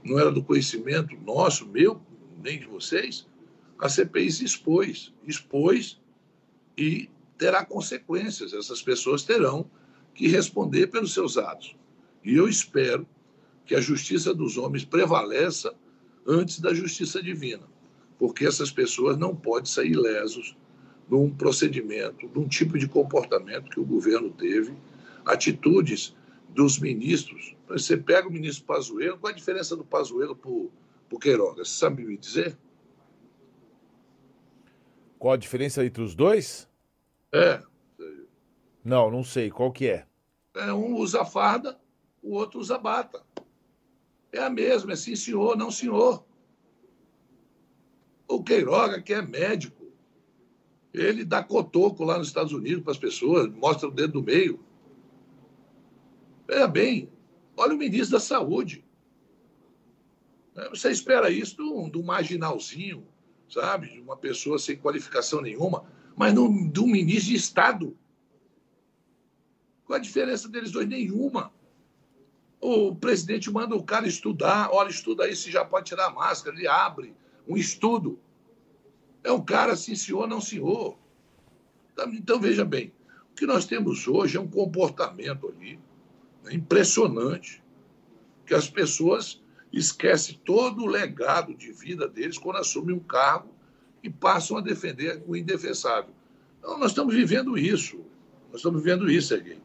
não 0.04 0.20
era 0.20 0.32
do 0.32 0.44
conhecimento 0.44 1.16
nosso, 1.24 1.68
meu, 1.68 2.02
nem 2.44 2.60
de 2.60 2.66
vocês, 2.66 3.28
a 3.78 3.88
CPI 3.88 4.32
se 4.32 4.44
expôs. 4.44 5.14
Expôs 5.26 6.02
e 6.76 7.10
terá 7.38 7.64
consequências. 7.64 8.54
Essas 8.54 8.82
pessoas 8.82 9.24
terão 9.24 9.70
que 10.16 10.28
responder 10.28 10.88
pelos 10.88 11.14
seus 11.14 11.38
atos. 11.38 11.76
E 12.24 12.36
eu 12.36 12.50
espero 12.50 13.08
que 13.66 13.76
a 13.76 13.82
justiça 13.82 14.34
dos 14.34 14.58
homens 14.58 14.84
prevaleça 14.84 15.74
antes 16.26 16.60
da 16.60 16.74
justiça 16.74 17.22
divina, 17.22 17.68
porque 18.18 18.46
essas 18.46 18.72
pessoas 18.72 19.18
não 19.18 19.36
podem 19.36 19.70
sair 19.70 19.96
lesos 19.96 20.56
num 21.10 21.30
procedimento, 21.30 22.30
num 22.34 22.48
tipo 22.48 22.78
de 22.78 22.88
comportamento 22.88 23.70
que 23.70 23.80
o 23.80 23.86
governo 23.86 24.32
teve, 24.32 24.74
atitudes 25.26 26.16
dos 26.50 26.80
ministros. 26.80 27.56
Você 27.68 27.98
pega 27.98 28.28
o 28.28 28.32
ministro 28.32 28.66
Pazuello, 28.66 29.18
qual 29.18 29.32
a 29.32 29.36
diferença 29.36 29.76
do 29.76 29.84
Pazuello 29.84 30.36
para 30.36 30.50
o 30.52 31.20
Queiroga? 31.20 31.64
Você 31.64 31.72
sabe 31.72 32.04
me 32.04 32.18
dizer? 32.18 32.58
Qual 35.18 35.34
a 35.34 35.38
diferença 35.38 35.86
entre 35.86 36.04
os 36.04 36.16
dois? 36.16 36.70
É. 37.32 37.62
Não, 38.84 39.10
não 39.10 39.24
sei. 39.24 39.50
Qual 39.50 39.72
que 39.72 39.88
é? 39.88 40.06
é 40.56 40.72
um 40.72 40.96
usa 40.96 41.26
farda, 41.26 41.80
o 42.22 42.34
outro 42.34 42.60
usa 42.60 42.78
bata. 42.78 43.24
É 44.32 44.40
a 44.40 44.50
mesma, 44.50 44.94
é 44.94 44.96
sim 44.96 45.16
senhor, 45.16 45.58
não 45.58 45.72
senhor. 45.72 46.26
O 48.28 48.44
Queiroga, 48.44 49.02
que 49.02 49.14
é 49.14 49.22
médico, 49.22 49.83
ele 50.94 51.26
dá 51.26 51.44
cotoco 51.44 52.04
lá 52.04 52.18
nos 52.18 52.28
Estados 52.28 52.54
Unidos 52.54 52.84
para 52.84 52.92
as 52.92 52.98
pessoas, 52.98 53.52
mostra 53.52 53.88
o 53.88 53.92
dedo 53.92 54.14
do 54.14 54.24
meio. 54.24 54.60
Veja 56.48 56.68
bem, 56.68 57.10
olha 57.58 57.74
o 57.74 57.78
ministro 57.78 58.12
da 58.12 58.20
Saúde. 58.20 58.86
É, 60.56 60.70
você 60.70 60.92
espera 60.92 61.32
isso 61.32 61.58
do, 61.58 61.90
do 61.90 62.04
marginalzinho, 62.04 63.08
sabe? 63.50 63.90
De 63.90 64.02
uma 64.02 64.16
pessoa 64.16 64.60
sem 64.60 64.78
qualificação 64.78 65.42
nenhuma, 65.42 65.86
mas 66.16 66.34
do, 66.34 66.48
do 66.70 66.86
ministro 66.86 67.30
de 67.30 67.36
Estado. 67.36 67.98
Qual 69.86 69.98
a 69.98 70.02
diferença 70.02 70.48
deles 70.48 70.72
dois? 70.72 70.88
Nenhuma. 70.88 71.52
O 72.62 72.96
presidente 72.96 73.52
manda 73.52 73.76
o 73.76 73.84
cara 73.84 74.08
estudar, 74.08 74.70
olha, 74.72 74.90
estuda 74.90 75.26
aí 75.26 75.36
se 75.36 75.52
já 75.52 75.66
pode 75.66 75.88
tirar 75.88 76.06
a 76.06 76.14
máscara, 76.14 76.56
ele 76.56 76.68
abre 76.68 77.16
um 77.48 77.58
estudo. 77.58 78.20
É 79.24 79.32
um 79.32 79.44
cara 79.44 79.74
assim, 79.74 79.96
senhor, 79.96 80.28
não 80.28 80.42
senhor. 80.42 80.98
Então, 82.14 82.40
veja 82.40 82.66
bem, 82.66 82.94
o 83.32 83.36
que 83.36 83.46
nós 83.46 83.66
temos 83.66 84.08
hoje 84.08 84.38
é 84.38 84.42
um 84.42 84.48
comportamento 84.48 85.48
ali 85.48 85.80
né, 86.44 86.54
impressionante, 86.54 87.64
que 88.46 88.54
as 88.54 88.70
pessoas 88.70 89.42
esquecem 89.72 90.40
todo 90.44 90.84
o 90.84 90.88
legado 90.88 91.54
de 91.54 91.72
vida 91.72 92.08
deles 92.08 92.38
quando 92.38 92.58
assumem 92.58 92.96
um 92.96 93.00
cargo 93.00 93.50
e 94.04 94.10
passam 94.10 94.58
a 94.58 94.62
defender 94.62 95.24
o 95.26 95.36
indefensável. 95.36 96.14
Então, 96.60 96.78
nós 96.78 96.92
estamos 96.92 97.16
vivendo 97.16 97.58
isso. 97.58 97.98
Nós 98.52 98.58
estamos 98.58 98.84
vivendo 98.84 99.10
isso, 99.10 99.30
Serguei. 99.30 99.60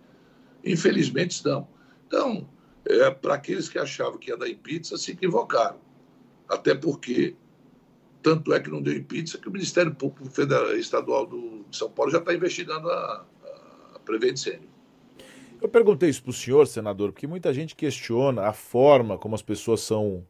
Infelizmente 0.65 1.33
estamos. 1.33 1.69
Então, 2.07 2.49
é, 2.85 3.11
para 3.11 3.35
aqueles 3.35 3.69
que 3.69 3.79
achavam 3.79 4.19
que 4.19 4.31
ia 4.31 4.37
dar 4.37 4.49
em 4.49 4.57
pizza, 4.57 4.97
se 4.97 5.11
equivocaram. 5.11 5.79
Até 6.49 6.75
porque, 6.75 7.37
tanto 8.23 8.53
é 8.53 8.61
que 8.61 8.71
não 8.71 8.83
deu 8.83 8.95
em 8.95 9.03
pizza, 9.03 9.39
que 9.39 9.49
o 9.49 9.53
Ministério 9.53 9.95
Público 9.95 10.29
Federal, 10.31 10.77
Estadual 10.77 11.27
do, 11.27 11.65
de 11.69 11.77
São 11.77 11.91
Paulo 11.91 12.11
já 12.11 12.19
está 12.19 12.35
investigando 12.35 12.91
a, 12.91 12.95
a, 12.95 13.97
a 13.97 13.99
Prevent 14.01 14.37
Sênior. 14.37 14.69
Eu 15.61 15.69
perguntei 15.69 16.09
isso 16.09 16.23
para 16.23 16.31
o 16.31 16.35
senhor, 16.35 16.67
senador, 16.67 17.13
porque 17.13 17.27
muita 17.27 17.53
gente 17.53 17.75
questiona 17.75 18.47
a 18.47 18.53
forma 18.53 19.19
como 19.19 19.35
as 19.35 19.43
pessoas 19.43 19.81
são 19.81 20.25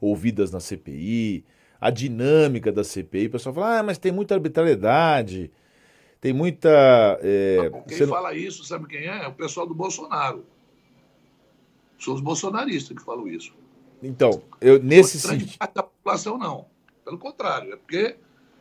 ouvidas 0.00 0.52
na 0.52 0.60
CPI, 0.60 1.44
a 1.80 1.90
dinâmica 1.90 2.70
da 2.70 2.84
CPI. 2.84 3.26
O 3.26 3.30
pessoal 3.30 3.54
fala, 3.54 3.78
ah, 3.80 3.82
mas 3.82 3.98
tem 3.98 4.12
muita 4.12 4.34
arbitrariedade, 4.34 5.50
tem 6.20 6.32
muita. 6.32 6.68
É... 7.22 7.70
Quem 7.88 8.00
não... 8.00 8.08
fala 8.08 8.34
isso, 8.34 8.64
sabe 8.64 8.86
quem 8.86 9.00
é? 9.00 9.24
É 9.24 9.28
o 9.28 9.34
pessoal 9.34 9.66
do 9.66 9.74
Bolsonaro. 9.74 10.44
São 11.98 12.14
os 12.14 12.20
bolsonaristas 12.20 12.96
que 12.96 13.04
falam 13.04 13.26
isso. 13.26 13.52
Então, 14.00 14.42
eu 14.60 14.80
nesse 14.80 15.18
sentido. 15.20 15.56
da 15.58 15.82
população, 15.82 16.38
não. 16.38 16.66
Pelo 17.08 17.16
contrário, 17.16 17.72
é 17.72 17.76
porque 17.76 18.16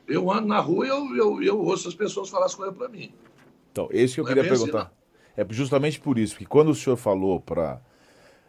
eu 0.07 0.31
ando 0.31 0.47
na 0.47 0.61
rua 0.61 0.85
e 0.85 0.89
eu, 0.89 1.15
eu, 1.17 1.43
eu 1.43 1.59
ouço 1.59 1.89
as 1.89 1.93
pessoas 1.93 2.29
falar 2.29 2.45
as 2.45 2.55
coisas 2.55 2.73
para 2.73 2.87
mim. 2.87 3.11
Então, 3.73 3.89
esse 3.91 4.13
que 4.13 4.21
eu 4.21 4.23
não 4.23 4.31
é 4.31 4.35
queria 4.35 4.47
é 4.47 4.49
perguntar. 4.49 4.83
Assim, 4.83 4.91
é 5.35 5.45
justamente 5.49 5.99
por 5.99 6.17
isso, 6.17 6.37
que 6.37 6.45
quando 6.45 6.69
o 6.69 6.75
senhor 6.75 6.95
falou 6.95 7.41
para 7.41 7.81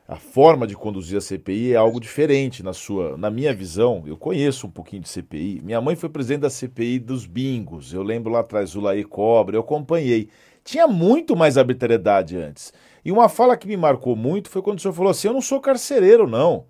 a 0.07 0.15
forma 0.15 0.69
de 0.69 0.77
conduzir 0.77 1.19
a 1.19 1.21
CPI 1.21 1.73
é 1.73 1.77
algo 1.77 1.99
diferente 1.99 2.63
na 2.63 2.73
sua, 2.73 3.17
na 3.17 3.29
minha 3.29 3.53
visão. 3.53 4.05
Eu 4.07 4.17
conheço 4.17 4.69
um 4.69 4.71
pouquinho 4.71 5.03
de 5.03 5.09
CPI. 5.09 5.63
Minha 5.65 5.81
mãe 5.81 5.97
foi 5.97 6.09
presidente 6.09 6.43
da 6.43 6.51
CPI 6.51 7.01
dos 7.01 7.27
bingos. 7.27 7.93
Eu 7.93 8.05
lembro 8.05 8.31
lá 8.31 8.39
atrás 8.39 8.77
o 8.77 8.81
Laí 8.81 9.03
Cobra, 9.03 9.57
eu 9.57 9.61
acompanhei. 9.63 10.29
Tinha 10.63 10.87
muito 10.87 11.35
mais 11.35 11.59
arbitrariedade 11.59 12.37
antes. 12.37 12.73
E 13.05 13.11
uma 13.11 13.29
fala 13.29 13.57
que 13.57 13.67
me 13.67 13.77
marcou 13.77 14.15
muito 14.15 14.49
foi 14.49 14.63
quando 14.63 14.79
o 14.79 14.81
senhor 14.81 14.95
falou 14.95 15.11
assim: 15.11 15.27
"Eu 15.27 15.35
não 15.35 15.41
sou 15.43 15.61
carcereiro, 15.61 16.29
não". 16.29 16.67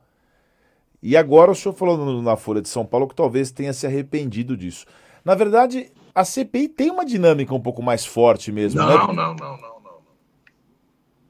E 1.03 1.17
agora 1.17 1.51
o 1.51 1.55
senhor 1.55 1.75
falou 1.75 2.23
na 2.23 2.37
Folha 2.37 2.61
de 2.61 2.69
São 2.69 2.85
Paulo 2.85 3.09
que 3.09 3.15
talvez 3.15 3.51
tenha 3.51 3.73
se 3.73 3.87
arrependido 3.87 4.57
disso. 4.57 4.85
Na 5.25 5.35
verdade, 5.35 5.93
a 6.15 6.25
CPI 6.25 6.69
tem 6.69 6.91
uma 6.91 7.05
dinâmica 7.05 7.55
um 7.55 7.61
pouco 7.61 7.83
mais 7.83 8.05
forte 8.05 8.51
mesmo, 8.51 8.81
não, 8.81 8.89
né? 8.89 8.95
Não, 8.95 9.15
não, 9.15 9.35
não, 9.35 9.57
não. 9.57 9.79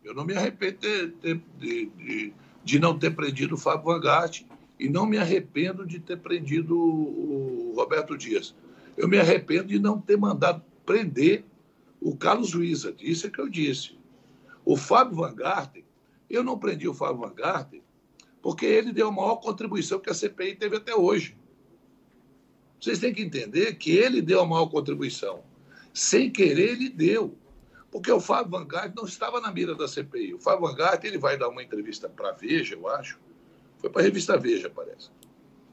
Eu 0.02 0.14
não 0.14 0.24
me 0.24 0.34
arrependo 0.34 0.78
de, 0.78 1.40
de, 1.58 1.86
de, 1.98 2.34
de 2.64 2.78
não 2.78 2.98
ter 2.98 3.10
prendido 3.10 3.56
o 3.56 3.58
Fábio 3.58 3.84
Vangarte 3.84 4.46
e 4.80 4.88
não 4.88 5.04
me 5.04 5.18
arrependo 5.18 5.84
de 5.84 5.98
ter 5.98 6.16
prendido 6.16 6.74
o 6.74 7.74
Roberto 7.76 8.16
Dias. 8.16 8.54
Eu 8.96 9.06
me 9.06 9.18
arrependo 9.18 9.68
de 9.68 9.78
não 9.78 10.00
ter 10.00 10.16
mandado 10.16 10.62
prender 10.86 11.44
o 12.00 12.16
Carlos 12.16 12.54
Luiza. 12.54 12.94
Isso 13.00 13.26
é 13.26 13.30
que 13.30 13.38
eu 13.38 13.48
disse. 13.50 13.98
O 14.64 14.76
Fábio 14.78 15.16
Van 15.16 15.34
Garten, 15.34 15.84
eu 16.30 16.42
não 16.42 16.58
prendi 16.58 16.88
o 16.88 16.94
Fábio 16.94 17.20
Van 17.20 17.34
Garten 17.34 17.82
porque 18.42 18.66
ele 18.66 18.92
deu 18.92 19.08
a 19.08 19.12
maior 19.12 19.36
contribuição 19.36 19.98
que 19.98 20.10
a 20.10 20.14
CPI 20.14 20.56
teve 20.56 20.76
até 20.76 20.94
hoje. 20.94 21.36
Vocês 22.80 22.98
têm 22.98 23.12
que 23.12 23.22
entender 23.22 23.74
que 23.74 23.90
ele 23.90 24.22
deu 24.22 24.40
a 24.40 24.46
maior 24.46 24.66
contribuição. 24.66 25.42
Sem 25.92 26.30
querer, 26.30 26.72
ele 26.72 26.88
deu. 26.88 27.36
Porque 27.90 28.10
o 28.12 28.20
Fábio 28.20 28.52
Van 28.52 28.66
Gaert 28.66 28.92
não 28.94 29.04
estava 29.04 29.40
na 29.40 29.50
mira 29.50 29.74
da 29.74 29.88
CPI. 29.88 30.34
O 30.34 30.38
Fábio 30.38 30.68
Van 30.68 30.74
Gaert, 30.74 31.02
ele 31.04 31.18
vai 31.18 31.36
dar 31.36 31.48
uma 31.48 31.62
entrevista 31.62 32.08
para 32.08 32.30
a 32.30 32.32
Veja, 32.32 32.74
eu 32.74 32.88
acho. 32.88 33.18
Foi 33.78 33.90
para 33.90 34.02
a 34.02 34.04
revista 34.04 34.36
Veja, 34.36 34.70
parece. 34.70 35.10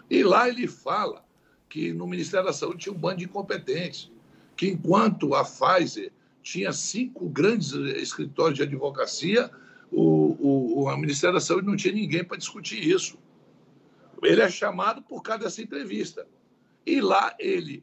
E 0.10 0.24
lá 0.24 0.48
ele 0.48 0.68
fala 0.68 1.24
que 1.70 1.92
no 1.94 2.08
Ministério 2.08 2.46
da 2.46 2.54
Saúde 2.54 2.80
tinha 2.80 2.94
um 2.94 2.98
bando 2.98 3.18
de 3.18 3.26
incompetentes. 3.26 4.12
Que 4.56 4.70
enquanto 4.70 5.36
a 5.36 5.44
Pfizer 5.44 6.12
tinha 6.42 6.72
cinco 6.72 7.28
grandes 7.28 7.74
escritórios 7.74 8.58
de 8.58 8.64
advocacia, 8.64 9.52
o, 9.92 10.38
o, 10.40 10.65
o 10.76 10.98
Ministério 10.98 11.36
da 11.36 11.40
Saúde 11.40 11.68
não 11.68 11.78
tinha 11.78 11.94
ninguém 11.94 12.22
para 12.22 12.36
discutir 12.38 12.86
isso. 12.86 13.18
Ele 14.22 14.42
é 14.42 14.50
chamado 14.50 15.02
por 15.02 15.22
causa 15.22 15.46
dessa 15.46 15.62
entrevista. 15.62 16.28
E 16.86 17.00
lá 17.00 17.34
ele, 17.40 17.82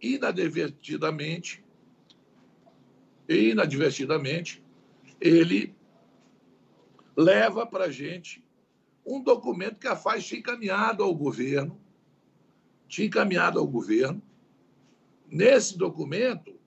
inadvertidamente, 0.00 1.62
inadvertidamente, 3.28 4.64
ele 5.20 5.74
leva 7.14 7.66
para 7.66 7.84
a 7.84 7.90
gente 7.90 8.42
um 9.04 9.22
documento 9.22 9.78
que 9.78 9.86
a 9.86 9.94
FAZ 9.94 10.24
tinha 10.24 10.40
encaminhado 10.40 11.02
ao 11.02 11.14
governo, 11.14 11.78
tinha 12.88 13.06
encaminhado 13.06 13.58
ao 13.58 13.66
governo. 13.66 14.22
Nesse 15.28 15.76
documento, 15.76 16.58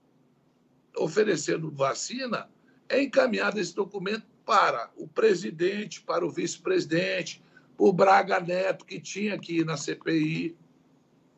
oferecendo 0.96 1.72
vacina, 1.72 2.48
é 2.88 3.02
encaminhado 3.02 3.58
esse 3.58 3.74
documento 3.74 4.33
para 4.44 4.90
o 4.96 5.06
presidente, 5.06 6.00
para 6.00 6.24
o 6.24 6.30
vice-presidente, 6.30 7.42
o 7.78 7.92
Braga 7.92 8.40
Neto, 8.40 8.84
que 8.84 9.00
tinha 9.00 9.34
aqui 9.34 9.64
na 9.64 9.76
CPI, 9.76 10.56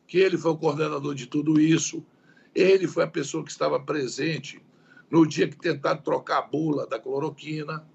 que 0.05 0.17
ele 0.17 0.37
foi 0.37 0.51
o 0.51 0.57
coordenador 0.57 1.15
de 1.15 1.27
tudo 1.27 1.59
isso, 1.59 2.05
ele 2.53 2.87
foi 2.87 3.03
a 3.03 3.07
pessoa 3.07 3.43
que 3.43 3.51
estava 3.51 3.79
presente 3.79 4.61
no 5.09 5.25
dia 5.25 5.47
que 5.47 5.57
tentaram 5.57 6.01
trocar 6.01 6.39
a 6.39 6.41
bula 6.41 6.87
da 6.87 6.99
cloroquina, 6.99 7.87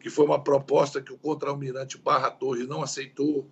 que 0.00 0.10
foi 0.10 0.24
uma 0.24 0.42
proposta 0.42 1.00
que 1.00 1.12
o 1.12 1.18
contra-almirante 1.18 1.98
Barra 1.98 2.30
Torres 2.30 2.68
não 2.68 2.82
aceitou, 2.82 3.48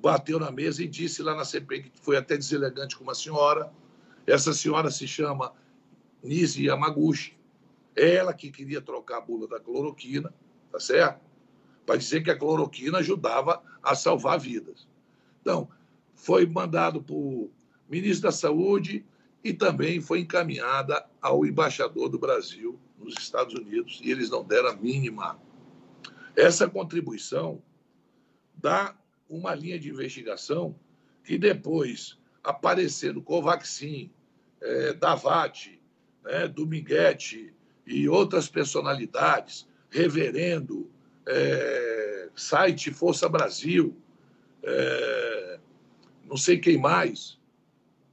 bateu 0.00 0.38
na 0.38 0.50
mesa 0.50 0.82
e 0.82 0.88
disse 0.88 1.22
lá 1.22 1.34
na 1.34 1.44
CPI 1.44 1.84
que 1.84 1.92
foi 2.00 2.16
até 2.16 2.36
deselegante 2.36 2.96
com 2.96 3.04
uma 3.04 3.14
senhora. 3.14 3.72
Essa 4.26 4.52
senhora 4.52 4.90
se 4.90 5.06
chama 5.06 5.52
Nise 6.22 6.66
Yamaguchi. 6.66 7.39
Ela 8.00 8.32
que 8.32 8.50
queria 8.50 8.80
trocar 8.80 9.18
a 9.18 9.20
bula 9.20 9.46
da 9.46 9.60
cloroquina, 9.60 10.32
tá 10.72 10.80
certo? 10.80 11.20
Para 11.84 11.96
dizer 11.96 12.22
que 12.22 12.30
a 12.30 12.38
cloroquina 12.38 12.98
ajudava 12.98 13.62
a 13.82 13.94
salvar 13.94 14.40
vidas. 14.40 14.88
Então, 15.42 15.68
foi 16.14 16.46
mandado 16.46 17.02
para 17.02 17.14
o 17.14 17.50
ministro 17.90 18.22
da 18.22 18.32
Saúde 18.32 19.04
e 19.44 19.52
também 19.52 20.00
foi 20.00 20.20
encaminhada 20.20 21.06
ao 21.20 21.44
embaixador 21.44 22.08
do 22.08 22.18
Brasil 22.18 22.80
nos 22.98 23.14
Estados 23.18 23.54
Unidos, 23.54 24.00
e 24.02 24.10
eles 24.10 24.30
não 24.30 24.44
deram 24.44 24.70
a 24.70 24.76
mínima. 24.76 25.38
Essa 26.34 26.68
contribuição 26.68 27.62
dá 28.54 28.96
uma 29.28 29.54
linha 29.54 29.78
de 29.78 29.90
investigação 29.90 30.74
que 31.22 31.36
depois 31.36 32.18
aparecer 32.42 33.12
no 33.12 33.22
Covaxin, 33.22 34.10
é, 34.60 34.94
Davati, 34.94 35.82
né, 36.22 36.48
Dominguete 36.48 37.54
e 37.86 38.08
outras 38.08 38.48
personalidades, 38.48 39.66
reverendo, 39.90 40.90
é, 41.26 42.28
site 42.34 42.92
Força 42.92 43.28
Brasil, 43.28 43.96
é, 44.62 45.58
não 46.26 46.36
sei 46.36 46.58
quem 46.58 46.78
mais, 46.78 47.38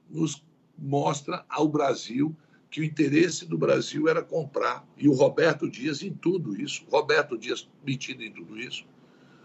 nos 0.10 0.44
mostra 0.78 1.46
ao 1.50 1.68
Brasil 1.68 2.36
que 2.70 2.82
o 2.82 2.84
interesse 2.84 3.46
do 3.46 3.58
Brasil 3.58 4.08
era 4.08 4.22
comprar, 4.22 4.86
e 4.98 5.08
o 5.08 5.14
Roberto 5.14 5.70
Dias 5.70 6.02
em 6.02 6.14
tudo 6.14 6.60
isso, 6.60 6.86
Roberto 6.90 7.38
Dias 7.38 7.70
metido 7.86 8.24
em 8.24 8.32
tudo 8.32 8.60
isso, 8.60 8.86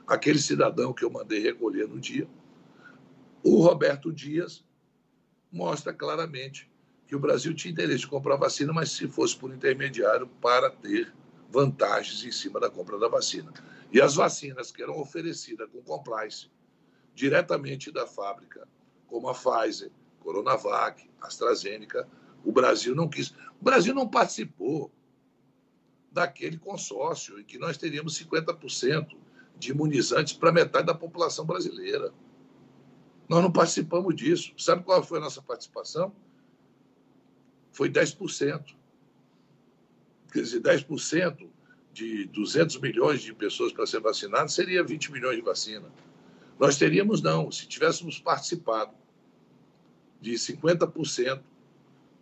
aquele 0.06 0.38
cidadão 0.38 0.92
que 0.92 1.04
eu 1.04 1.10
mandei 1.10 1.40
recolher 1.40 1.88
no 1.88 2.00
dia, 2.00 2.26
o 3.42 3.60
Roberto 3.60 4.12
Dias 4.12 4.64
mostra 5.52 5.92
claramente 5.92 6.71
que 7.12 7.16
o 7.16 7.20
Brasil 7.20 7.52
tinha 7.52 7.70
interesse 7.70 7.98
de 7.98 8.06
comprar 8.06 8.36
vacina, 8.36 8.72
mas 8.72 8.90
se 8.90 9.06
fosse 9.06 9.36
por 9.36 9.52
intermediário 9.52 10.26
para 10.40 10.70
ter 10.70 11.12
vantagens 11.50 12.24
em 12.24 12.32
cima 12.32 12.58
da 12.58 12.70
compra 12.70 12.98
da 12.98 13.06
vacina. 13.06 13.52
E 13.92 14.00
as 14.00 14.14
vacinas 14.14 14.72
que 14.72 14.82
eram 14.82 14.98
oferecidas 14.98 15.68
com 15.70 15.82
compliance 15.82 16.50
diretamente 17.14 17.92
da 17.92 18.06
fábrica, 18.06 18.66
como 19.06 19.28
a 19.28 19.34
Pfizer, 19.34 19.90
Coronavac, 20.20 21.06
AstraZeneca, 21.20 22.08
o 22.42 22.50
Brasil 22.50 22.94
não 22.94 23.10
quis. 23.10 23.28
O 23.60 23.62
Brasil 23.62 23.94
não 23.94 24.08
participou 24.08 24.90
daquele 26.10 26.56
consórcio 26.56 27.38
em 27.38 27.44
que 27.44 27.58
nós 27.58 27.76
teríamos 27.76 28.18
50% 28.18 29.14
de 29.58 29.70
imunizantes 29.70 30.32
para 30.32 30.50
metade 30.50 30.86
da 30.86 30.94
população 30.94 31.44
brasileira. 31.44 32.10
Nós 33.28 33.42
não 33.42 33.52
participamos 33.52 34.16
disso. 34.16 34.54
Sabe 34.56 34.82
qual 34.82 35.02
foi 35.02 35.18
a 35.18 35.20
nossa 35.20 35.42
participação? 35.42 36.10
Foi 37.72 37.88
10%. 37.88 38.74
Quer 40.32 40.40
dizer, 40.40 40.60
10% 40.60 41.48
de 41.92 42.24
200 42.26 42.78
milhões 42.78 43.20
de 43.20 43.34
pessoas 43.34 43.72
para 43.72 43.86
ser 43.86 44.00
vacinadas 44.00 44.54
seria 44.54 44.82
20 44.82 45.12
milhões 45.12 45.36
de 45.36 45.42
vacina. 45.42 45.90
Nós 46.58 46.78
teríamos, 46.78 47.20
não, 47.20 47.50
se 47.50 47.66
tivéssemos 47.66 48.18
participado 48.18 48.92
de 50.20 50.32
50%, 50.32 51.42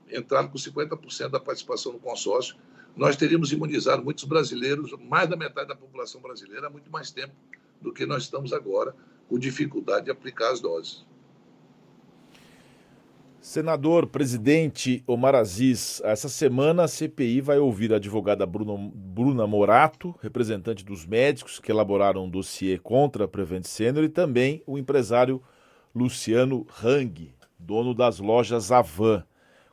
entrado 0.09 0.49
com 0.49 0.59
50% 0.59 1.29
da 1.29 1.39
participação 1.39 1.93
no 1.93 2.01
consórcio, 2.01 2.57
nós 2.97 3.17
teríamos 3.17 3.53
imunizado 3.53 4.03
muitos 4.03 4.25
brasileiros, 4.25 4.93
mais 5.09 5.29
da 5.29 5.37
metade 5.37 5.69
da 5.69 5.77
população 5.77 6.21
brasileira, 6.21 6.67
há 6.67 6.71
muito 6.71 6.91
mais 6.91 7.11
tempo 7.11 7.35
do 7.81 7.93
que 7.93 8.05
nós 8.05 8.25
estamos 8.25 8.53
agora, 8.53 8.95
com 9.29 9.39
dificuldade 9.39 10.07
de 10.07 10.11
aplicar 10.11 10.51
as 10.51 10.61
doses. 10.61 11.07
Senador, 13.41 14.07
presidente 14.07 15.03
Omar 15.07 15.35
Aziz, 15.35 16.03
essa 16.05 16.29
semana 16.29 16.85
a 16.85 16.89
CPI 16.89 17.41
vai 17.41 17.59
ouvir 17.59 17.91
a 17.91 17.97
advogada 17.97 18.45
Bruno, 18.45 18.93
Bruna 18.95 19.47
Morato, 19.47 20.15
representante 20.21 20.85
dos 20.85 21.07
médicos 21.07 21.59
que 21.59 21.73
elaboraram 21.73 22.27
um 22.27 22.31
dossiê 22.31 22.77
contra 22.77 23.25
a 23.25 23.29
Prevent 23.29 23.65
Senior, 23.65 24.05
e 24.05 24.11
também 24.11 24.63
o 24.67 24.77
empresário 24.77 25.43
Luciano 25.95 26.67
Hang, 26.85 27.35
dono 27.59 27.95
das 27.95 28.19
lojas 28.19 28.71
Avan. 28.71 29.25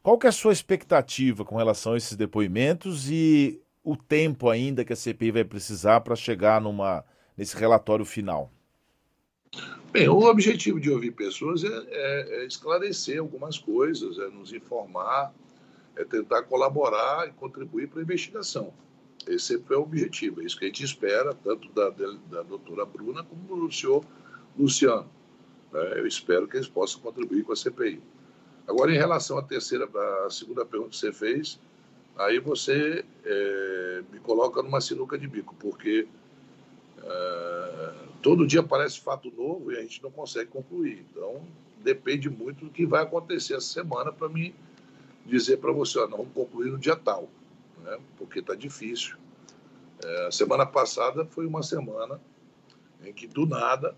Qual 0.02 0.18
que 0.18 0.28
é 0.28 0.30
a 0.30 0.34
sua 0.34 0.54
expectativa 0.54 1.44
com 1.44 1.58
relação 1.58 1.92
a 1.92 1.98
esses 1.98 2.16
depoimentos 2.16 3.12
e 3.12 3.62
o 3.84 3.98
tempo 3.98 4.50
ainda 4.50 4.86
que 4.86 4.94
a 4.94 4.96
CPI 4.96 5.32
vai 5.32 5.44
precisar 5.44 6.00
para 6.00 6.16
chegar 6.16 6.62
numa, 6.62 7.04
nesse 7.36 7.58
relatório 7.58 8.06
final? 8.06 8.50
Bem, 9.92 10.10
o 10.10 10.20
objetivo 10.20 10.80
de 10.80 10.92
ouvir 10.92 11.12
pessoas 11.12 11.64
é, 11.64 11.68
é, 11.68 12.42
é 12.42 12.46
esclarecer 12.46 13.20
algumas 13.20 13.58
coisas, 13.58 14.20
é 14.20 14.28
nos 14.28 14.54
informar, 14.54 15.34
é 15.96 16.04
tentar 16.04 16.44
colaborar 16.44 17.28
e 17.28 17.32
contribuir 17.32 17.88
para 17.88 18.00
a 18.00 18.04
investigação. 18.04 18.74
Esse 19.28 19.46
sempre 19.46 19.76
é 19.76 19.78
o 19.78 19.82
objetivo, 19.82 20.42
é 20.42 20.46
isso 20.46 20.58
que 20.58 20.66
a 20.66 20.68
gente 20.68 20.84
espera, 20.84 21.34
tanto 21.34 21.70
da, 21.74 21.90
da 21.90 22.44
doutora 22.44 22.86
Bruna 22.86 23.24
como 23.24 23.68
do 23.68 23.74
senhor 23.74 24.04
Luciano. 24.58 25.10
É, 25.74 26.00
eu 26.00 26.08
espero 26.08 26.48
que 26.48 26.58
eles 26.58 26.68
possam 26.68 27.02
contribuir 27.02 27.44
com 27.44 27.52
a 27.52 27.56
CPI. 27.56 28.02
Agora, 28.68 28.94
em 28.94 28.98
relação 28.98 29.38
à 29.38 29.42
terceira, 29.42 29.90
à 30.26 30.30
segunda 30.30 30.66
pergunta 30.66 30.92
que 30.92 30.98
você 30.98 31.12
fez, 31.12 31.60
aí 32.18 32.40
você 32.40 33.04
é, 33.26 34.04
me 34.12 34.20
coloca 34.20 34.62
numa 34.62 34.82
sinuca 34.82 35.18
de 35.18 35.28
bico, 35.28 35.56
porque 35.56 36.08
é, 37.02 37.94
todo 38.28 38.46
dia 38.46 38.60
aparece 38.60 39.00
fato 39.00 39.32
novo 39.32 39.72
e 39.72 39.78
a 39.78 39.82
gente 39.82 40.04
não 40.04 40.12
consegue 40.12 40.52
concluir. 40.52 41.06
Então, 41.10 41.42
depende 41.82 42.30
muito 42.30 42.66
do 42.66 42.72
que 42.72 42.86
vai 42.86 43.02
acontecer 43.02 43.56
essa 43.56 43.68
semana 43.68 44.12
para 44.12 44.28
mim 44.28 44.54
dizer 45.26 45.60
para 45.60 45.72
você, 45.72 45.98
ó, 45.98 46.10
não 46.10 46.18
vamos 46.18 46.34
concluir 46.34 46.70
no 46.70 46.78
dia 46.78 46.98
tal, 46.98 47.30
né? 47.82 47.98
porque 48.18 48.40
está 48.40 48.54
difícil. 48.54 49.16
É, 50.04 50.28
a 50.28 50.32
semana 50.32 50.66
passada 50.66 51.26
foi 51.26 51.46
uma 51.46 51.64
semana 51.64 52.20
em 53.02 53.14
que, 53.14 53.28
do 53.28 53.46
nada, 53.46 53.96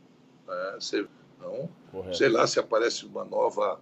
né, 0.48 0.78
você, 0.80 1.08
não, 1.42 1.68
sei 2.13 2.30
lá 2.30 2.46
se 2.46 2.60
aparece 2.60 3.08
uma 3.08 3.26
nova 3.26 3.82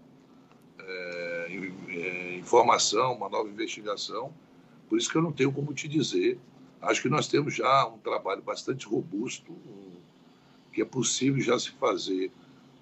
é, 0.79 1.47
é, 1.89 2.35
informação, 2.37 3.15
uma 3.15 3.27
nova 3.27 3.49
investigação. 3.49 4.33
Por 4.87 4.97
isso 4.97 5.11
que 5.11 5.17
eu 5.17 5.21
não 5.21 5.33
tenho 5.33 5.51
como 5.51 5.73
te 5.73 5.89
dizer. 5.89 6.39
Acho 6.81 7.01
que 7.01 7.09
nós 7.09 7.27
temos 7.27 7.53
já 7.53 7.85
um 7.85 7.97
trabalho 7.97 8.41
bastante 8.41 8.87
robusto, 8.87 9.51
que 10.77 10.81
é 10.83 10.85
possível 10.85 11.41
já 11.41 11.57
se 11.57 11.71
fazer 11.71 12.29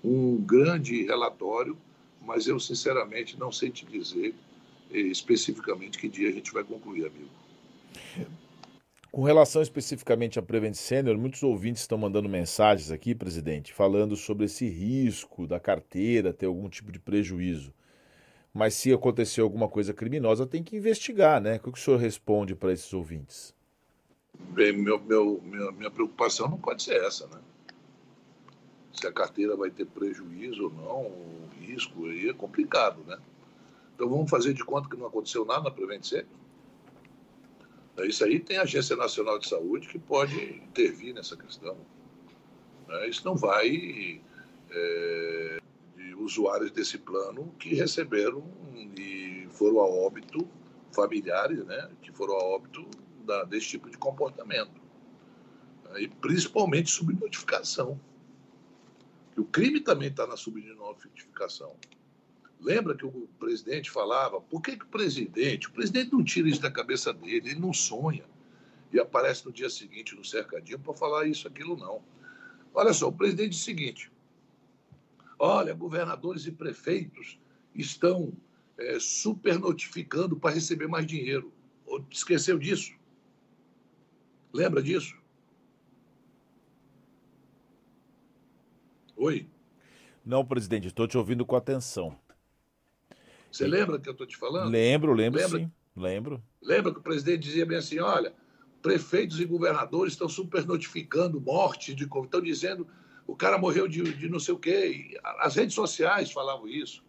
um 0.04 0.36
grande 0.36 1.06
relatório, 1.06 1.78
mas 2.22 2.46
eu 2.46 2.60
sinceramente 2.60 3.40
não 3.40 3.54
sei 3.54 3.70
te 3.70 3.86
dizer 3.86 4.36
eh, 4.92 5.00
especificamente 5.00 5.98
que 5.98 6.10
dia 6.10 6.28
a 6.28 6.32
gente 6.34 6.52
vai 6.52 6.66
concluir, 6.66 7.06
amigo. 7.06 7.30
Com 9.10 9.24
relação 9.24 9.62
especificamente 9.62 10.38
à 10.38 10.42
Prevent 10.42 10.74
Senior, 10.74 11.18
muitos 11.18 11.42
ouvintes 11.42 11.84
estão 11.84 11.98
mandando 11.98 12.28
mensagens 12.28 12.92
aqui, 12.92 13.16
presidente, 13.16 13.74
falando 13.74 14.18
sobre 14.18 14.44
esse 14.44 14.68
risco 14.68 15.48
da 15.48 15.58
carteira 15.58 16.34
ter 16.34 16.48
algum 16.48 16.68
tipo 16.68 16.92
de 16.92 17.00
prejuízo. 17.00 17.74
Mas 18.54 18.74
se 18.74 18.92
acontecer 18.92 19.40
alguma 19.40 19.70
coisa 19.70 19.94
criminosa, 19.94 20.46
tem 20.46 20.62
que 20.62 20.76
investigar, 20.76 21.40
né? 21.40 21.62
O 21.64 21.72
que 21.72 21.80
o 21.80 21.82
senhor 21.82 21.98
responde 21.98 22.56
para 22.56 22.74
esses 22.74 22.92
ouvintes? 22.92 23.56
Bem, 24.50 24.74
meu, 24.74 25.00
meu, 25.00 25.42
minha, 25.42 25.72
minha 25.72 25.90
preocupação 25.90 26.50
não 26.50 26.58
pode 26.58 26.84
ser 26.84 27.02
essa, 27.02 27.26
né? 27.28 27.40
Se 28.96 29.06
a 29.08 29.12
carteira 29.12 29.56
vai 29.56 29.70
ter 29.70 29.86
prejuízo 29.86 30.66
ou 30.66 30.72
não, 30.72 31.50
risco, 31.60 32.06
aí 32.06 32.30
é 32.30 32.34
complicado, 32.34 33.04
né? 33.06 33.18
Então 33.94 34.10
vamos 34.10 34.30
fazer 34.30 34.54
de 34.54 34.64
conta 34.64 34.90
que 34.90 34.98
não 34.98 35.08
aconteceu 35.08 35.46
nada 35.46 35.64
na 35.64 35.72
Prevent 35.72 36.04
Senior? 36.04 36.28
Isso 38.00 38.26
aí 38.26 38.40
tem 38.40 38.58
a 38.58 38.64
Agência 38.64 38.96
Nacional 38.96 39.40
de 39.40 39.48
Saúde 39.48 39.88
que 39.88 39.98
pode 39.98 40.36
intervir 40.36 41.14
nessa 41.14 41.38
questão. 41.38 41.78
Né? 42.88 43.08
Isso 43.08 43.26
não 43.26 43.36
vai 43.38 44.22
é, 44.70 45.58
usuários 46.18 46.72
desse 46.72 46.98
plano 46.98 47.54
que 47.60 47.76
receberam 47.76 48.44
e 48.98 49.48
foram 49.52 49.80
a 49.80 49.88
óbito, 49.88 50.48
familiares, 50.94 51.64
né, 51.66 51.90
que 52.02 52.12
foram 52.12 52.34
a 52.36 52.44
óbito 52.44 52.86
da, 53.24 53.44
desse 53.44 53.68
tipo 53.68 53.90
de 53.90 53.98
comportamento. 53.98 54.82
E 55.98 56.08
principalmente 56.08 56.90
subnotificação. 56.90 58.00
O 59.38 59.44
crime 59.44 59.80
também 59.80 60.10
está 60.10 60.26
na 60.26 60.38
subnotificação. 60.38 61.76
Lembra 62.60 62.96
que 62.96 63.06
o 63.06 63.28
presidente 63.38 63.92
falava, 63.92 64.40
por 64.40 64.62
que, 64.62 64.78
que 64.78 64.86
o 64.86 64.88
presidente, 64.88 65.68
o 65.68 65.72
presidente 65.72 66.14
não 66.14 66.24
tira 66.24 66.48
isso 66.48 66.62
da 66.62 66.72
cabeça 66.72 67.14
dele, 67.14 67.50
ele 67.50 67.60
não 67.60 67.74
sonha 67.74 68.26
e 68.92 69.00
aparece 69.00 69.46
no 69.46 69.52
dia 69.52 69.70
seguinte 69.70 70.16
no 70.16 70.24
cercadinho 70.24 70.80
para 70.80 70.94
falar 70.94 71.28
isso, 71.28 71.48
aquilo, 71.48 71.76
não. 71.76 72.02
Olha 72.74 72.94
só, 72.94 73.10
o 73.10 73.14
presidente 73.14 73.50
diz 73.50 73.62
o 73.62 73.64
seguinte, 73.64 74.12
Olha, 75.38 75.74
governadores 75.74 76.46
e 76.46 76.52
prefeitos 76.52 77.40
estão 77.74 78.34
é, 78.78 78.98
super 79.00 79.60
notificando 79.60 80.36
para 80.38 80.54
receber 80.54 80.88
mais 80.88 81.06
dinheiro. 81.06 81.52
esqueceu 82.10 82.58
disso? 82.58 82.94
Lembra 84.54 84.82
disso? 84.82 85.16
Oi? 89.16 89.48
Não, 90.26 90.46
presidente, 90.46 90.88
estou 90.88 91.08
te 91.08 91.18
ouvindo 91.18 91.46
com 91.46 91.56
atenção. 91.56 92.18
Você 93.52 93.68
lembra 93.68 94.00
que 94.00 94.10
eu 94.10 94.12
estou 94.12 94.28
te 94.28 94.36
falando? 94.36 94.70
Lembro, 94.70 95.14
lembro 95.14 95.40
lembra? 95.40 95.60
sim. 95.60 95.72
Lembro. 95.96 96.44
Lembra 96.62 96.92
que 96.92 97.00
o 97.00 97.04
presidente 97.04 97.40
dizia 97.40 97.66
bem 97.66 97.78
assim: 97.78 98.00
olha, 98.00 98.34
prefeitos 98.82 99.40
e 99.40 99.46
governadores 99.46 100.14
estão 100.14 100.28
super 100.28 100.66
notificando 100.66 101.40
morte 101.40 101.96
de 101.96 102.06
Covid, 102.06 102.28
estão 102.28 102.42
dizendo 102.42 102.88
o 103.26 103.36
cara 103.36 103.58
morreu 103.58 103.88
de, 103.88 104.04
de 104.04 104.30
não 104.30 104.40
sei 104.40 104.54
o 104.54 104.60
quê. 104.60 105.18
As 105.40 105.56
redes 105.56 105.74
sociais 105.74 106.32
falavam 106.32 106.68
isso. 106.68 107.04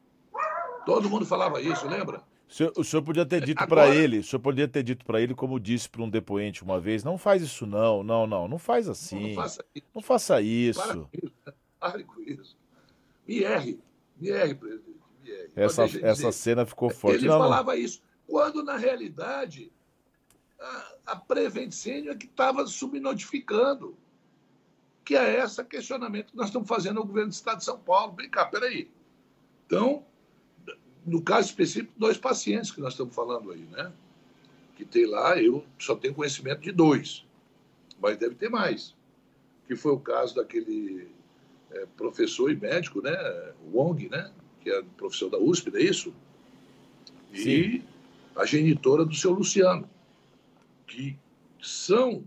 Todo 0.84 1.10
mundo 1.10 1.26
falava 1.26 1.60
isso, 1.60 1.86
lembra? 1.88 2.22
O 2.48 2.52
senhor, 2.52 2.72
o 2.76 2.84
senhor 2.84 3.02
podia 3.02 3.26
ter 3.26 3.44
dito 3.44 3.66
para 3.66 3.92
ele, 3.92 4.20
o 4.20 4.24
senhor 4.24 4.40
podia 4.40 4.68
ter 4.68 4.84
dito 4.84 5.04
para 5.04 5.20
ele, 5.20 5.34
como 5.34 5.58
disse 5.58 5.88
para 5.88 6.02
um 6.02 6.08
depoente 6.08 6.62
uma 6.62 6.78
vez, 6.78 7.02
não 7.02 7.18
faz 7.18 7.42
isso 7.42 7.66
não, 7.66 8.04
não, 8.04 8.24
não, 8.24 8.46
não 8.46 8.58
faz 8.58 8.88
assim. 8.88 9.20
Não, 9.20 9.28
não 9.28 9.34
faça 9.34 9.64
isso. 9.74 9.86
Não 9.92 10.02
faça 10.02 10.40
isso. 10.40 10.80
Para 10.80 10.96
isso. 10.96 11.56
Pare 11.78 12.04
com 12.04 12.20
isso. 12.22 12.56
Me 13.26 13.42
erre, 13.42 13.80
me 14.16 14.30
erre, 14.30 14.54
presidente. 14.54 15.00
Me 15.22 15.30
erre. 15.30 15.50
Essa, 15.54 15.84
essa 15.84 16.32
cena 16.32 16.64
ficou 16.64 16.90
forte. 16.90 17.18
Ele 17.18 17.28
não, 17.28 17.38
falava 17.38 17.72
não. 17.72 17.80
isso. 17.80 18.02
Quando, 18.26 18.62
na 18.62 18.76
realidade, 18.76 19.72
a, 20.58 20.94
a 21.06 21.22
é 21.36 22.14
que 22.14 22.26
estava 22.26 22.66
subnotificando. 22.66 23.96
Que 25.04 25.14
é 25.14 25.40
esse 25.40 25.62
questionamento 25.64 26.32
que 26.32 26.36
nós 26.36 26.46
estamos 26.46 26.68
fazendo 26.68 26.98
ao 26.98 27.06
governo 27.06 27.30
do 27.30 27.34
Estado 27.34 27.58
de 27.58 27.64
São 27.64 27.78
Paulo. 27.78 28.14
Vem 28.16 28.28
cá, 28.28 28.44
peraí. 28.44 28.90
Então, 29.64 30.04
no 31.06 31.22
caso 31.22 31.48
específico, 31.48 31.92
dois 31.96 32.18
pacientes 32.18 32.72
que 32.72 32.80
nós 32.80 32.94
estamos 32.94 33.14
falando 33.14 33.52
aí, 33.52 33.62
né? 33.66 33.92
Que 34.76 34.84
tem 34.84 35.06
lá, 35.06 35.40
eu 35.40 35.64
só 35.78 35.94
tenho 35.94 36.14
conhecimento 36.14 36.60
de 36.60 36.72
dois, 36.72 37.24
mas 38.00 38.16
deve 38.16 38.34
ter 38.34 38.50
mais. 38.50 38.94
Que 39.66 39.76
foi 39.76 39.92
o 39.92 40.00
caso 40.00 40.34
daquele 40.34 41.08
é, 41.76 41.86
professor 41.96 42.50
e 42.50 42.56
médico, 42.56 43.02
né? 43.02 43.12
Wong, 43.72 44.08
né? 44.08 44.32
Que 44.60 44.70
é 44.70 44.82
professor 44.96 45.30
da 45.30 45.38
USP, 45.38 45.70
não 45.70 45.78
é 45.78 45.82
isso? 45.82 46.14
E 47.32 47.38
Sim. 47.38 47.84
a 48.34 48.44
genitora 48.44 49.04
do 49.04 49.14
seu 49.14 49.32
Luciano, 49.32 49.88
que 50.86 51.18
são 51.60 52.24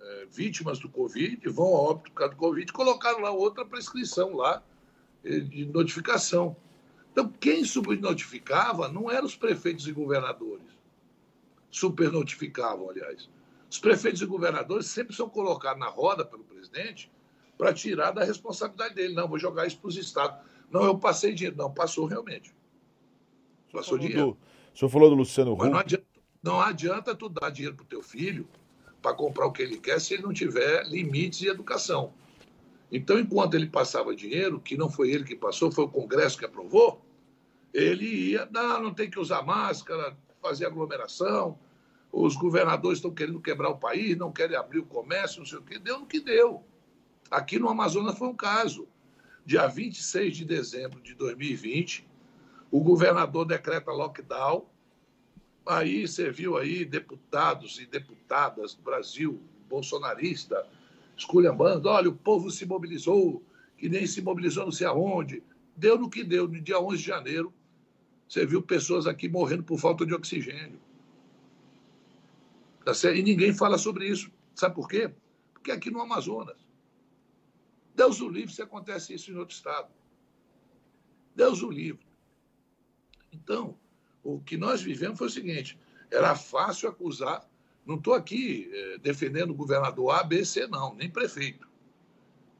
é, 0.00 0.26
vítimas 0.30 0.78
do 0.78 0.88
Covid, 0.88 1.46
vão 1.48 1.66
a 1.66 1.80
óbito 1.80 2.10
por 2.10 2.18
causa 2.18 2.34
do 2.34 2.38
Covid, 2.38 2.72
colocaram 2.72 3.20
lá 3.20 3.30
outra 3.30 3.64
prescrição 3.64 4.34
lá 4.34 4.62
é, 5.24 5.40
de 5.40 5.66
notificação. 5.66 6.56
Então, 7.12 7.28
quem 7.40 7.64
subnotificava 7.64 8.88
não 8.88 9.10
eram 9.10 9.26
os 9.26 9.36
prefeitos 9.36 9.86
e 9.86 9.92
governadores. 9.92 10.66
Supernotificavam, 11.70 12.88
aliás. 12.88 13.28
Os 13.70 13.78
prefeitos 13.78 14.22
e 14.22 14.26
governadores 14.26 14.86
sempre 14.86 15.14
são 15.14 15.28
colocados 15.28 15.80
na 15.80 15.88
roda 15.88 16.24
pelo 16.24 16.44
presidente 16.44 17.10
para 17.58 17.74
tirar 17.74 18.12
da 18.12 18.24
responsabilidade 18.24 18.94
dele. 18.94 19.14
Não, 19.14 19.28
vou 19.28 19.38
jogar 19.38 19.66
isso 19.66 19.78
para 19.78 19.88
os 19.88 19.96
estados. 19.96 20.38
Não, 20.70 20.84
eu 20.84 20.96
passei 20.96 21.34
dinheiro. 21.34 21.56
Não, 21.56 21.70
passou 21.70 22.06
realmente. 22.06 22.54
Passou 23.72 23.98
dinheiro. 23.98 24.26
Do, 24.26 24.38
o 24.74 24.78
senhor 24.78 24.88
falou 24.88 25.10
do 25.10 25.16
Luciano 25.16 25.52
Huck. 25.52 25.68
Não 25.68 25.78
adianta, 25.78 26.06
não 26.42 26.60
adianta 26.60 27.14
tu 27.14 27.28
dar 27.28 27.50
dinheiro 27.50 27.74
para 27.74 27.84
o 27.84 27.88
teu 27.88 28.02
filho 28.02 28.48
para 29.02 29.14
comprar 29.14 29.46
o 29.46 29.52
que 29.52 29.62
ele 29.62 29.78
quer 29.78 30.00
se 30.00 30.14
ele 30.14 30.22
não 30.22 30.32
tiver 30.32 30.86
limites 30.86 31.40
de 31.40 31.48
educação. 31.48 32.12
Então, 32.90 33.18
enquanto 33.18 33.54
ele 33.54 33.66
passava 33.66 34.14
dinheiro, 34.14 34.60
que 34.60 34.76
não 34.76 34.88
foi 34.88 35.10
ele 35.10 35.24
que 35.24 35.36
passou, 35.36 35.70
foi 35.70 35.84
o 35.84 35.88
Congresso 35.88 36.38
que 36.38 36.44
aprovou, 36.44 37.04
ele 37.72 38.30
ia, 38.30 38.48
não, 38.50 38.82
não 38.84 38.94
tem 38.94 39.10
que 39.10 39.18
usar 39.18 39.42
máscara, 39.42 40.16
fazer 40.40 40.66
aglomeração, 40.66 41.58
os 42.10 42.34
governadores 42.34 42.98
estão 42.98 43.12
querendo 43.12 43.40
quebrar 43.40 43.68
o 43.68 43.76
país, 43.76 44.16
não 44.16 44.32
querem 44.32 44.56
abrir 44.56 44.78
o 44.78 44.86
comércio, 44.86 45.40
não 45.40 45.46
sei 45.46 45.58
o 45.58 45.62
quê. 45.62 45.78
Deu 45.78 46.00
no 46.00 46.06
que 46.06 46.20
deu. 46.20 46.64
Aqui 47.30 47.58
no 47.58 47.68
Amazonas 47.68 48.16
foi 48.16 48.28
um 48.28 48.34
caso. 48.34 48.88
Dia 49.44 49.66
26 49.66 50.36
de 50.36 50.44
dezembro 50.44 51.00
de 51.00 51.14
2020, 51.14 52.06
o 52.70 52.80
governador 52.80 53.44
decreta 53.46 53.90
lockdown. 53.90 54.66
Aí 55.66 56.06
você 56.06 56.30
viu 56.30 56.56
aí 56.56 56.84
deputados 56.84 57.78
e 57.78 57.86
deputadas 57.86 58.74
do 58.74 58.82
Brasil, 58.82 59.40
bolsonarista, 59.68 60.66
esculhambando, 61.16 61.88
olha, 61.88 62.08
o 62.08 62.14
povo 62.14 62.50
se 62.50 62.64
mobilizou, 62.64 63.42
que 63.76 63.88
nem 63.88 64.06
se 64.06 64.22
mobilizou 64.22 64.64
não 64.64 64.72
sei 64.72 64.86
aonde. 64.86 65.42
Deu 65.76 65.98
no 65.98 66.08
que 66.10 66.24
deu. 66.24 66.48
No 66.48 66.60
dia 66.60 66.80
11 66.80 66.98
de 66.98 67.04
janeiro, 67.04 67.52
você 68.28 68.44
viu 68.46 68.62
pessoas 68.62 69.06
aqui 69.06 69.28
morrendo 69.28 69.62
por 69.62 69.78
falta 69.78 70.04
de 70.04 70.14
oxigênio. 70.14 70.80
Tá? 72.84 72.92
E 73.14 73.22
ninguém 73.22 73.52
fala 73.52 73.78
sobre 73.78 74.08
isso. 74.08 74.30
Sabe 74.54 74.74
por 74.74 74.88
quê? 74.88 75.10
Porque 75.52 75.70
aqui 75.70 75.90
no 75.90 76.00
Amazonas. 76.00 76.67
Deus 77.98 78.20
o 78.20 78.28
livre 78.28 78.54
se 78.54 78.62
acontece 78.62 79.12
isso 79.12 79.32
em 79.32 79.34
outro 79.34 79.56
estado. 79.56 79.88
Deus 81.34 81.62
o 81.62 81.68
livre. 81.68 82.06
Então, 83.32 83.76
o 84.22 84.38
que 84.40 84.56
nós 84.56 84.80
vivemos 84.80 85.18
foi 85.18 85.26
o 85.26 85.30
seguinte: 85.30 85.76
era 86.08 86.36
fácil 86.36 86.88
acusar. 86.88 87.44
Não 87.84 87.96
estou 87.96 88.14
aqui 88.14 88.70
eh, 88.72 88.98
defendendo 88.98 89.50
o 89.50 89.54
governador 89.54 90.10
A, 90.12 90.22
B, 90.22 90.44
C, 90.44 90.68
não, 90.68 90.94
nem 90.94 91.10
prefeito. 91.10 91.68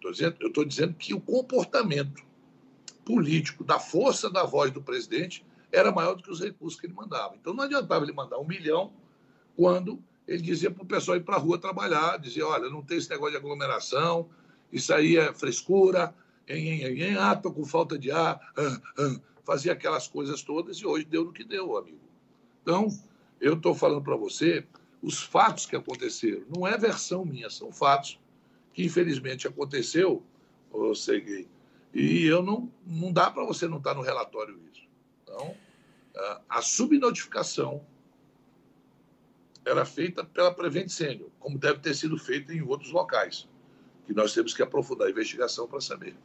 Tô 0.00 0.10
dizendo, 0.10 0.36
eu 0.40 0.48
estou 0.48 0.64
dizendo 0.64 0.94
que 0.94 1.14
o 1.14 1.20
comportamento 1.20 2.24
político 3.04 3.62
da 3.62 3.78
força 3.78 4.28
da 4.28 4.42
voz 4.42 4.72
do 4.72 4.82
presidente 4.82 5.46
era 5.70 5.92
maior 5.92 6.14
do 6.14 6.22
que 6.22 6.32
os 6.32 6.40
recursos 6.40 6.80
que 6.80 6.86
ele 6.86 6.94
mandava. 6.94 7.36
Então 7.36 7.54
não 7.54 7.62
adiantava 7.62 8.04
ele 8.04 8.12
mandar 8.12 8.38
um 8.38 8.46
milhão 8.46 8.92
quando 9.54 10.02
ele 10.26 10.42
dizia 10.42 10.70
para 10.70 10.82
o 10.82 10.86
pessoal 10.86 11.16
ir 11.16 11.22
para 11.22 11.36
a 11.36 11.38
rua 11.38 11.58
trabalhar, 11.58 12.18
dizia, 12.18 12.46
olha, 12.46 12.68
não 12.68 12.82
tem 12.82 12.98
esse 12.98 13.10
negócio 13.10 13.32
de 13.32 13.36
aglomeração, 13.36 14.28
isso 14.72 14.92
aí 14.92 15.16
é 15.16 15.32
frescura, 15.32 16.14
em, 16.46 16.82
em, 16.82 17.02
em, 17.02 17.16
ah, 17.16 17.36
com 17.36 17.64
falta 17.64 17.98
de 17.98 18.10
ar, 18.10 18.40
ah, 18.56 18.80
ah, 18.98 19.20
fazia 19.44 19.72
aquelas 19.72 20.08
coisas 20.08 20.42
todas 20.42 20.78
e 20.78 20.86
hoje 20.86 21.04
deu 21.04 21.24
no 21.24 21.32
que 21.32 21.44
deu, 21.44 21.76
amigo. 21.76 21.98
Então, 22.62 22.88
eu 23.40 23.54
estou 23.54 23.74
falando 23.74 24.02
para 24.02 24.16
você 24.16 24.66
os 25.02 25.22
fatos 25.22 25.66
que 25.66 25.76
aconteceram. 25.76 26.42
Não 26.54 26.66
é 26.66 26.76
versão 26.76 27.24
minha, 27.24 27.48
são 27.48 27.72
fatos 27.72 28.18
que 28.72 28.84
infelizmente 28.84 29.46
aconteceu, 29.46 30.22
ô 30.70 30.94
Segui. 30.94 31.48
E 31.94 32.24
eu 32.26 32.42
não, 32.42 32.70
não 32.86 33.12
dá 33.12 33.30
para 33.30 33.44
você 33.44 33.66
não 33.66 33.78
estar 33.78 33.90
tá 33.90 33.96
no 33.96 34.02
relatório 34.02 34.60
isso. 34.70 34.86
Então, 35.22 35.54
a 36.48 36.60
subnotificação 36.60 37.84
era 39.64 39.84
feita 39.84 40.24
pela 40.24 40.52
Prevent 40.52 40.88
Senior, 40.88 41.28
como 41.38 41.58
deve 41.58 41.80
ter 41.80 41.94
sido 41.94 42.18
feita 42.18 42.52
em 42.52 42.62
outros 42.62 42.90
locais, 42.90 43.48
que 44.08 44.14
nós 44.14 44.32
temos 44.32 44.54
que 44.54 44.62
aprofundar 44.62 45.06
a 45.06 45.10
investigação 45.10 45.68
para 45.68 45.82
saber. 45.82 46.16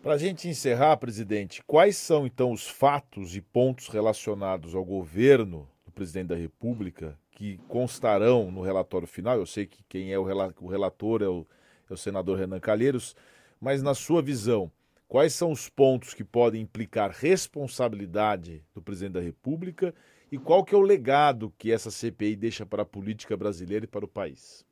Para 0.00 0.14
a 0.14 0.18
gente 0.18 0.46
encerrar, 0.46 0.96
presidente, 0.98 1.60
quais 1.66 1.96
são 1.96 2.24
então 2.24 2.52
os 2.52 2.68
fatos 2.68 3.34
e 3.34 3.40
pontos 3.40 3.88
relacionados 3.88 4.72
ao 4.72 4.84
governo 4.84 5.68
do 5.84 5.90
presidente 5.90 6.28
da 6.28 6.36
República 6.36 7.18
que 7.32 7.58
constarão 7.66 8.52
no 8.52 8.62
relatório 8.62 9.08
final? 9.08 9.36
Eu 9.36 9.46
sei 9.46 9.66
que 9.66 9.82
quem 9.88 10.12
é 10.12 10.18
o 10.18 10.22
relator 10.22 11.22
é 11.22 11.28
o, 11.28 11.44
é 11.90 11.92
o 11.92 11.96
senador 11.96 12.38
Renan 12.38 12.60
Calheiros, 12.60 13.16
mas 13.60 13.82
na 13.82 13.94
sua 13.94 14.22
visão, 14.22 14.70
Quais 15.08 15.34
são 15.34 15.52
os 15.52 15.68
pontos 15.68 16.14
que 16.14 16.24
podem 16.24 16.62
implicar 16.62 17.10
responsabilidade 17.10 18.64
do 18.74 18.82
presidente 18.82 19.12
da 19.12 19.20
República 19.20 19.94
e 20.32 20.36
qual 20.36 20.64
que 20.64 20.74
é 20.74 20.78
o 20.78 20.82
legado 20.82 21.54
que 21.56 21.70
essa 21.70 21.92
CPI 21.92 22.34
deixa 22.34 22.66
para 22.66 22.82
a 22.82 22.86
política 22.86 23.36
brasileira 23.36 23.84
e 23.84 23.88
para 23.88 24.04
o 24.04 24.08
país? 24.08 24.66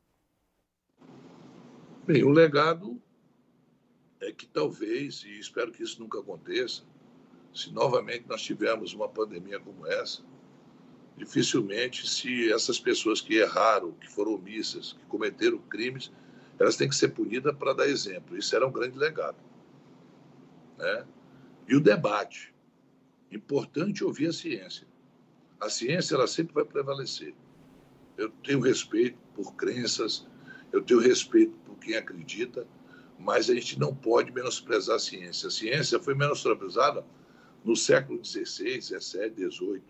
Bem, 2.07 2.23
o 2.23 2.29
legado 2.29 3.01
é 4.21 4.31
que 4.31 4.47
talvez, 4.47 5.23
e 5.25 5.39
espero 5.39 5.73
que 5.73 5.83
isso 5.83 5.99
nunca 6.03 6.21
aconteça, 6.21 6.83
se 7.55 7.73
novamente 7.73 8.27
nós 8.29 8.43
tivermos 8.43 8.93
uma 8.93 9.09
pandemia 9.09 9.59
como 9.59 9.87
essa, 9.87 10.23
dificilmente 11.17 12.07
se 12.07 12.53
essas 12.53 12.79
pessoas 12.79 13.23
que 13.23 13.37
erraram, 13.37 13.93
que 13.93 14.07
foram 14.07 14.35
omissas, 14.35 14.93
que 14.93 15.07
cometeram 15.07 15.57
crimes, 15.59 16.13
elas 16.59 16.77
têm 16.77 16.91
que 16.91 16.95
ser 16.95 17.09
punidas 17.09 17.57
para 17.57 17.73
dar 17.73 17.89
exemplo. 17.89 18.37
Isso 18.37 18.55
era 18.55 18.67
um 18.67 18.73
grande 18.73 18.99
legado. 18.99 19.39
Né? 20.77 21.07
E 21.67 21.75
o 21.75 21.81
debate. 21.81 22.53
Importante 23.31 24.05
ouvir 24.05 24.27
a 24.27 24.33
ciência. 24.33 24.87
A 25.59 25.71
ciência 25.71 26.17
ela 26.17 26.27
sempre 26.27 26.53
vai 26.53 26.67
prevalecer. 26.67 27.35
Eu 28.19 28.29
tenho 28.43 28.61
respeito 28.61 29.19
por 29.35 29.55
crenças, 29.55 30.27
eu 30.75 30.83
tenho 30.83 30.99
respeito 30.99 31.57
por 31.65 31.77
quem 31.77 31.95
acredita, 31.95 32.67
mas 33.17 33.49
a 33.49 33.55
gente 33.55 33.79
não 33.79 33.95
pode 33.95 34.33
menosprezar 34.33 34.97
a 34.97 34.99
ciência. 34.99 35.47
A 35.47 35.51
ciência 35.51 36.01
foi 36.01 36.17
menosprezada 36.17 37.07
no 37.65 37.77
século 37.77 38.23
XVI, 38.25 38.83
XVII, 38.83 39.51
XVIII. 39.53 39.83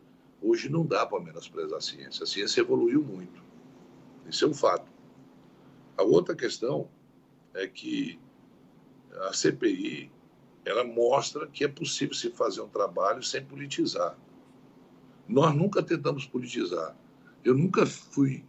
Hoje 0.43 0.69
não 0.69 0.85
dá 0.85 1.07
para 1.07 1.25
menosprezar 1.25 1.79
a 1.79 1.81
ciência. 1.81 2.25
A 2.25 2.27
ciência 2.27 2.61
evoluiu 2.61 3.03
muito. 3.03 3.43
Isso 4.29 4.45
é 4.45 4.49
um 4.49 4.53
fato. 4.53 4.93
A 5.97 6.03
outra 6.03 6.37
questão 6.37 6.87
é 7.55 7.67
que 7.67 8.21
a 9.23 9.33
CPI 9.33 10.13
ela 10.67 10.85
mostra 10.85 11.47
que 11.47 11.65
é 11.65 11.69
possível 11.69 12.15
se 12.15 12.31
fazer 12.31 12.61
um 12.61 12.69
trabalho 12.69 13.23
sem 13.23 13.43
politizar. 13.43 14.19
Nós 15.27 15.55
nunca 15.55 15.83
tentamos 15.83 16.27
politizar. 16.27 16.95
Eu 17.43 17.55
nunca 17.55 17.87
fui 17.87 18.45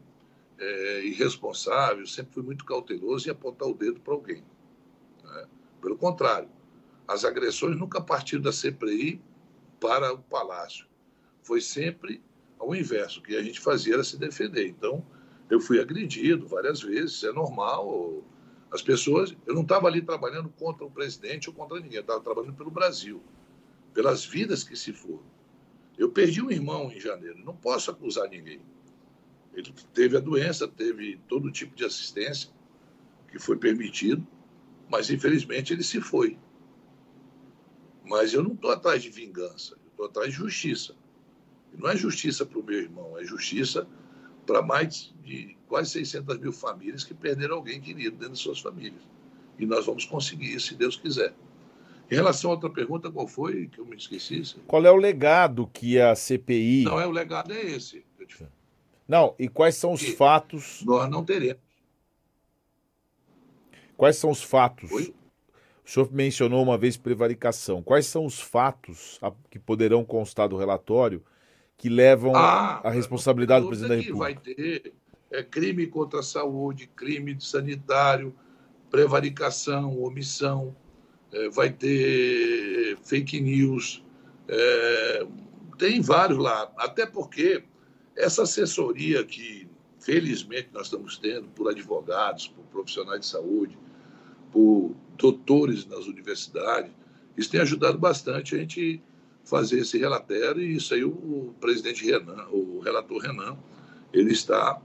é, 0.60 1.06
irresponsável, 1.06 2.06
sempre 2.08 2.34
fui 2.34 2.44
muito 2.44 2.66
cauteloso 2.66 3.28
em 3.28 3.32
apontar 3.32 3.68
o 3.68 3.74
dedo 3.74 4.00
para 4.00 4.14
alguém. 4.14 4.44
Né? 5.24 5.48
Pelo 5.82 5.98
contrário, 5.98 6.50
as 7.08 7.24
agressões 7.24 7.78
nunca 7.78 8.02
partiram 8.02 8.42
da 8.42 8.52
CPI 8.52 9.22
para 9.80 10.14
o 10.14 10.20
Palácio. 10.20 10.88
Foi 11.44 11.62
sempre 11.62 12.22
ao 12.58 12.76
inverso. 12.76 13.20
O 13.20 13.24
que 13.24 13.36
a 13.36 13.44
gente 13.44 13.60
fazia 13.60 13.94
era 13.94 14.04
se 14.04 14.18
defender. 14.18 14.68
Então, 14.68 15.06
eu 15.50 15.60
fui 15.60 15.80
agredido 15.80 16.48
várias 16.48 16.82
vezes, 16.82 17.24
é 17.24 17.32
normal. 17.32 18.24
As 18.72 18.82
pessoas. 18.82 19.36
Eu 19.46 19.54
não 19.54 19.62
estava 19.62 19.88
ali 19.88 20.02
trabalhando 20.02 20.50
contra 20.50 20.86
o 20.86 20.92
presidente 20.92 21.50
ou 21.50 21.56
contra 21.56 21.80
ninguém, 21.80 22.00
estava 22.00 22.22
trabalhando 22.22 22.56
pelo 22.56 22.72
Brasil, 22.72 23.22
pelas 23.94 24.26
vidas 24.26 24.64
que 24.64 24.76
se 24.76 24.92
foram. 24.92 25.24
Eu 25.98 26.10
perdi 26.12 26.42
um 26.42 26.52
irmão 26.52 26.92
em 26.92 27.00
janeiro, 27.00 27.38
não 27.46 27.56
posso 27.56 27.92
acusar 27.92 28.28
ninguém. 28.28 28.60
Ele 29.56 29.74
teve 29.94 30.18
a 30.18 30.20
doença, 30.20 30.68
teve 30.68 31.20
todo 31.28 31.52
tipo 31.52 31.76
de 31.76 31.86
assistência 31.86 32.50
que 33.30 33.40
foi 33.40 33.58
permitido, 33.58 34.26
mas 34.90 35.10
infelizmente 35.10 35.74
ele 35.74 35.84
se 35.84 36.02
foi. 36.02 36.38
Mas 38.04 38.34
eu 38.34 38.44
não 38.44 38.54
estou 38.54 38.72
atrás 38.72 39.02
de 39.02 39.10
vingança, 39.10 39.76
eu 39.76 39.90
estou 39.90 40.06
atrás 40.06 40.30
de 40.30 40.36
justiça. 40.36 40.94
E 41.74 41.82
não 41.82 41.90
é 41.90 41.96
justiça 41.96 42.46
para 42.46 42.60
o 42.60 42.64
meu 42.64 42.80
irmão, 42.80 43.18
é 43.18 43.24
justiça 43.24 43.88
para 44.46 44.62
mais 44.62 45.14
de 45.24 45.58
quase 45.68 45.92
600 45.92 46.38
mil 46.38 46.52
famílias 46.52 47.04
que 47.04 47.14
perderam 47.14 47.56
alguém 47.56 47.82
querido 47.82 48.18
dentro 48.18 48.34
de 48.34 48.40
suas 48.40 48.60
famílias. 48.60 49.02
E 49.58 49.66
nós 49.66 49.86
vamos 49.86 50.06
conseguir 50.06 50.54
isso, 50.54 50.68
se 50.68 50.76
Deus 50.76 50.98
quiser. 50.98 51.34
Em 52.12 52.16
relação 52.16 52.52
a 52.52 52.54
outra 52.54 52.70
pergunta, 52.70 53.10
qual 53.10 53.28
foi 53.28 53.68
que 53.68 53.80
eu 53.80 53.86
me 53.86 53.96
esqueci? 53.96 54.44
Qual 54.68 54.86
é 54.86 54.92
o 54.92 54.96
legado 54.96 55.66
que 55.74 56.00
a 56.00 56.14
CPI. 56.14 56.84
Não, 56.84 57.00
é 57.00 57.08
o 57.08 57.12
legado 57.12 57.52
é 57.52 57.62
esse. 57.62 58.06
Não, 59.08 59.36
e 59.38 59.48
quais 59.48 59.76
são 59.76 59.94
os 59.94 60.02
e 60.02 60.16
fatos. 60.16 60.82
Nós 60.84 61.10
não 61.10 61.24
teremos. 61.24 61.62
Quais 63.96 64.18
são 64.18 64.30
os 64.30 64.42
fatos? 64.42 64.92
Oi? 64.92 65.14
O 65.86 65.90
senhor 65.90 66.12
mencionou 66.12 66.64
uma 66.64 66.78
vez 66.78 66.98
prevaricação. 66.98 67.82
Quais 67.82 68.08
são 68.08 68.26
os 68.26 68.42
fatos 68.42 69.20
que 69.52 69.60
poderão 69.60 70.04
constar 70.04 70.50
do 70.50 70.58
relatório 70.58 71.24
que 71.78 71.90
levam 71.90 72.36
ah, 72.36 72.82
à 72.84 72.90
responsabilidade 72.90 73.64
do 73.64 73.68
presidente 73.68 74.12
da 74.12 74.14
República? 74.14 74.42
Vai 74.44 74.56
ter 74.56 74.94
é, 75.32 75.44
crime 75.44 75.86
contra 75.86 76.22
a 76.22 76.24
saúde, 76.24 76.88
crime 76.88 77.40
sanitário, 77.40 78.34
prevaricação, 78.90 80.02
omissão, 80.02 80.76
é, 81.32 81.50
vai 81.50 81.70
ter 81.70 82.98
fake 83.04 83.40
news, 83.40 84.04
é, 84.48 85.28
tem 85.78 86.02
vários 86.02 86.40
lá. 86.40 86.72
Até 86.78 87.06
porque 87.06 87.64
essa 88.16 88.44
assessoria 88.44 89.24
que, 89.24 89.68
felizmente, 90.00 90.70
nós 90.74 90.88
estamos 90.88 91.18
tendo 91.18 91.48
por 91.50 91.70
advogados, 91.70 92.48
por 92.48 92.64
profissionais 92.66 93.22
de 93.22 93.26
saúde, 93.28 93.78
por 94.52 94.96
doutores 95.18 95.86
nas 95.86 96.06
universidades. 96.08 96.92
Isso 97.38 97.52
tem 97.52 97.62
ajudado 97.62 97.98
bastante 97.98 98.56
a 98.56 98.60
gente 98.60 99.02
fazer 99.44 99.80
esse 99.80 99.98
relatório 99.98 100.62
e 100.62 100.76
isso 100.76 100.94
aí 100.94 101.04
o 101.04 101.54
presidente 101.60 102.06
Renan, 102.06 102.48
o 102.50 102.80
relator 102.80 103.22
Renan, 103.22 103.58
ele 104.12 104.32
está 104.32 104.82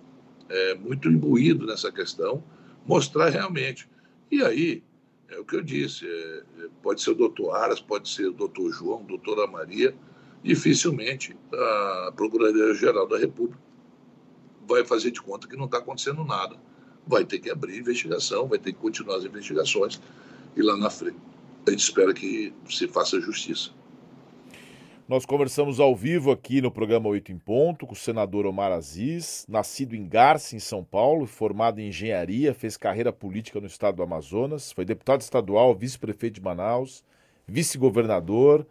é, 0.48 0.74
muito 0.74 1.08
imbuído 1.08 1.66
nessa 1.66 1.90
questão, 1.90 2.42
mostrar 2.84 3.30
realmente. 3.30 3.88
E 4.30 4.42
aí, 4.42 4.82
é 5.28 5.38
o 5.38 5.44
que 5.44 5.56
eu 5.56 5.62
disse, 5.62 6.06
é, 6.06 6.42
pode 6.82 7.00
ser 7.00 7.10
o 7.10 7.14
doutor 7.14 7.54
Aras, 7.54 7.80
pode 7.80 8.08
ser 8.08 8.26
o 8.26 8.32
doutor 8.32 8.70
João, 8.72 9.04
doutora 9.04 9.46
Maria, 9.46 9.94
dificilmente 10.42 11.36
a 11.52 12.12
Procuradoria-Geral 12.14 13.06
da 13.06 13.18
República 13.18 13.60
vai 14.66 14.84
fazer 14.84 15.10
de 15.10 15.20
conta 15.20 15.48
que 15.48 15.56
não 15.56 15.66
está 15.66 15.78
acontecendo 15.78 16.24
nada. 16.24 16.56
Vai 17.06 17.24
ter 17.24 17.38
que 17.38 17.50
abrir 17.50 17.78
investigação, 17.78 18.46
vai 18.46 18.58
ter 18.58 18.72
que 18.72 18.78
continuar 18.78 19.16
as 19.16 19.24
investigações 19.24 20.00
e 20.56 20.62
lá 20.62 20.76
na 20.76 20.90
frente 20.90 21.18
a 21.66 21.70
gente 21.70 21.80
espera 21.80 22.14
que 22.14 22.52
se 22.68 22.88
faça 22.88 23.20
justiça. 23.20 23.70
Nós 25.10 25.26
conversamos 25.26 25.80
ao 25.80 25.94
vivo 25.94 26.30
aqui 26.30 26.60
no 26.62 26.70
programa 26.70 27.08
8 27.08 27.32
em 27.32 27.38
Ponto 27.38 27.84
com 27.84 27.94
o 27.94 27.96
senador 27.96 28.46
Omar 28.46 28.70
Aziz, 28.70 29.44
nascido 29.48 29.96
em 29.96 30.08
Garça, 30.08 30.54
em 30.54 30.60
São 30.60 30.84
Paulo, 30.84 31.26
formado 31.26 31.80
em 31.80 31.88
engenharia, 31.88 32.54
fez 32.54 32.76
carreira 32.76 33.12
política 33.12 33.60
no 33.60 33.66
estado 33.66 33.96
do 33.96 34.04
Amazonas, 34.04 34.70
foi 34.70 34.84
deputado 34.84 35.20
estadual, 35.20 35.74
vice-prefeito 35.74 36.34
de 36.34 36.40
Manaus, 36.40 37.02
vice-governador, 37.44 38.64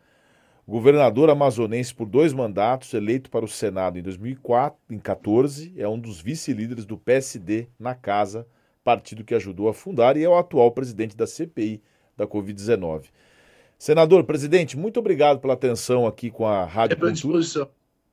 governador 0.69 1.31
amazonense 1.31 1.93
por 1.93 2.05
dois 2.05 2.31
mandatos, 2.31 2.93
eleito 2.93 3.29
para 3.29 3.43
o 3.43 3.47
Senado 3.47 3.97
em 3.97 4.03
2014, 4.03 5.73
é 5.75 5.87
um 5.87 5.99
dos 5.99 6.21
vice-líderes 6.21 6.85
do 6.85 6.95
PSD 6.95 7.67
na 7.79 7.95
casa, 7.95 8.47
partido 8.83 9.23
que 9.23 9.33
ajudou 9.33 9.67
a 9.67 9.73
fundar 9.73 10.15
e 10.15 10.23
é 10.23 10.29
o 10.29 10.37
atual 10.37 10.71
presidente 10.71 11.17
da 11.17 11.25
CPI 11.25 11.81
da 12.15 12.27
Covid-19. 12.27 13.05
Senador, 13.79 14.23
presidente, 14.25 14.77
muito 14.77 14.99
obrigado 14.99 15.39
pela 15.39 15.53
atenção 15.53 16.05
aqui 16.05 16.29
com 16.29 16.45
a 16.45 16.65
Rádio 16.65 16.93
é 16.93 16.97
Cultura. 16.97 17.13
disposição. 17.13 17.69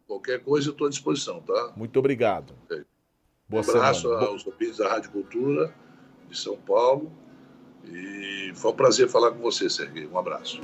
Qualquer 0.06 0.40
coisa 0.40 0.68
eu 0.68 0.72
estou 0.72 0.86
à 0.86 0.90
disposição, 0.90 1.40
tá? 1.40 1.72
Muito 1.76 1.98
obrigado. 1.98 2.54
É. 2.70 2.84
Boa 3.48 3.62
um 3.62 3.70
abraço 3.70 4.02
semana. 4.02 4.26
aos 4.28 4.46
ouvintes 4.46 4.78
da 4.78 4.88
Rádio 4.88 5.10
Cultura 5.10 5.74
de 6.30 6.38
São 6.38 6.56
Paulo. 6.56 7.12
E 7.84 8.52
foi 8.54 8.70
um 8.70 8.74
prazer 8.74 9.08
falar 9.08 9.32
com 9.32 9.40
você, 9.40 9.68
Serguei. 9.68 10.06
Um 10.06 10.18
abraço. 10.18 10.54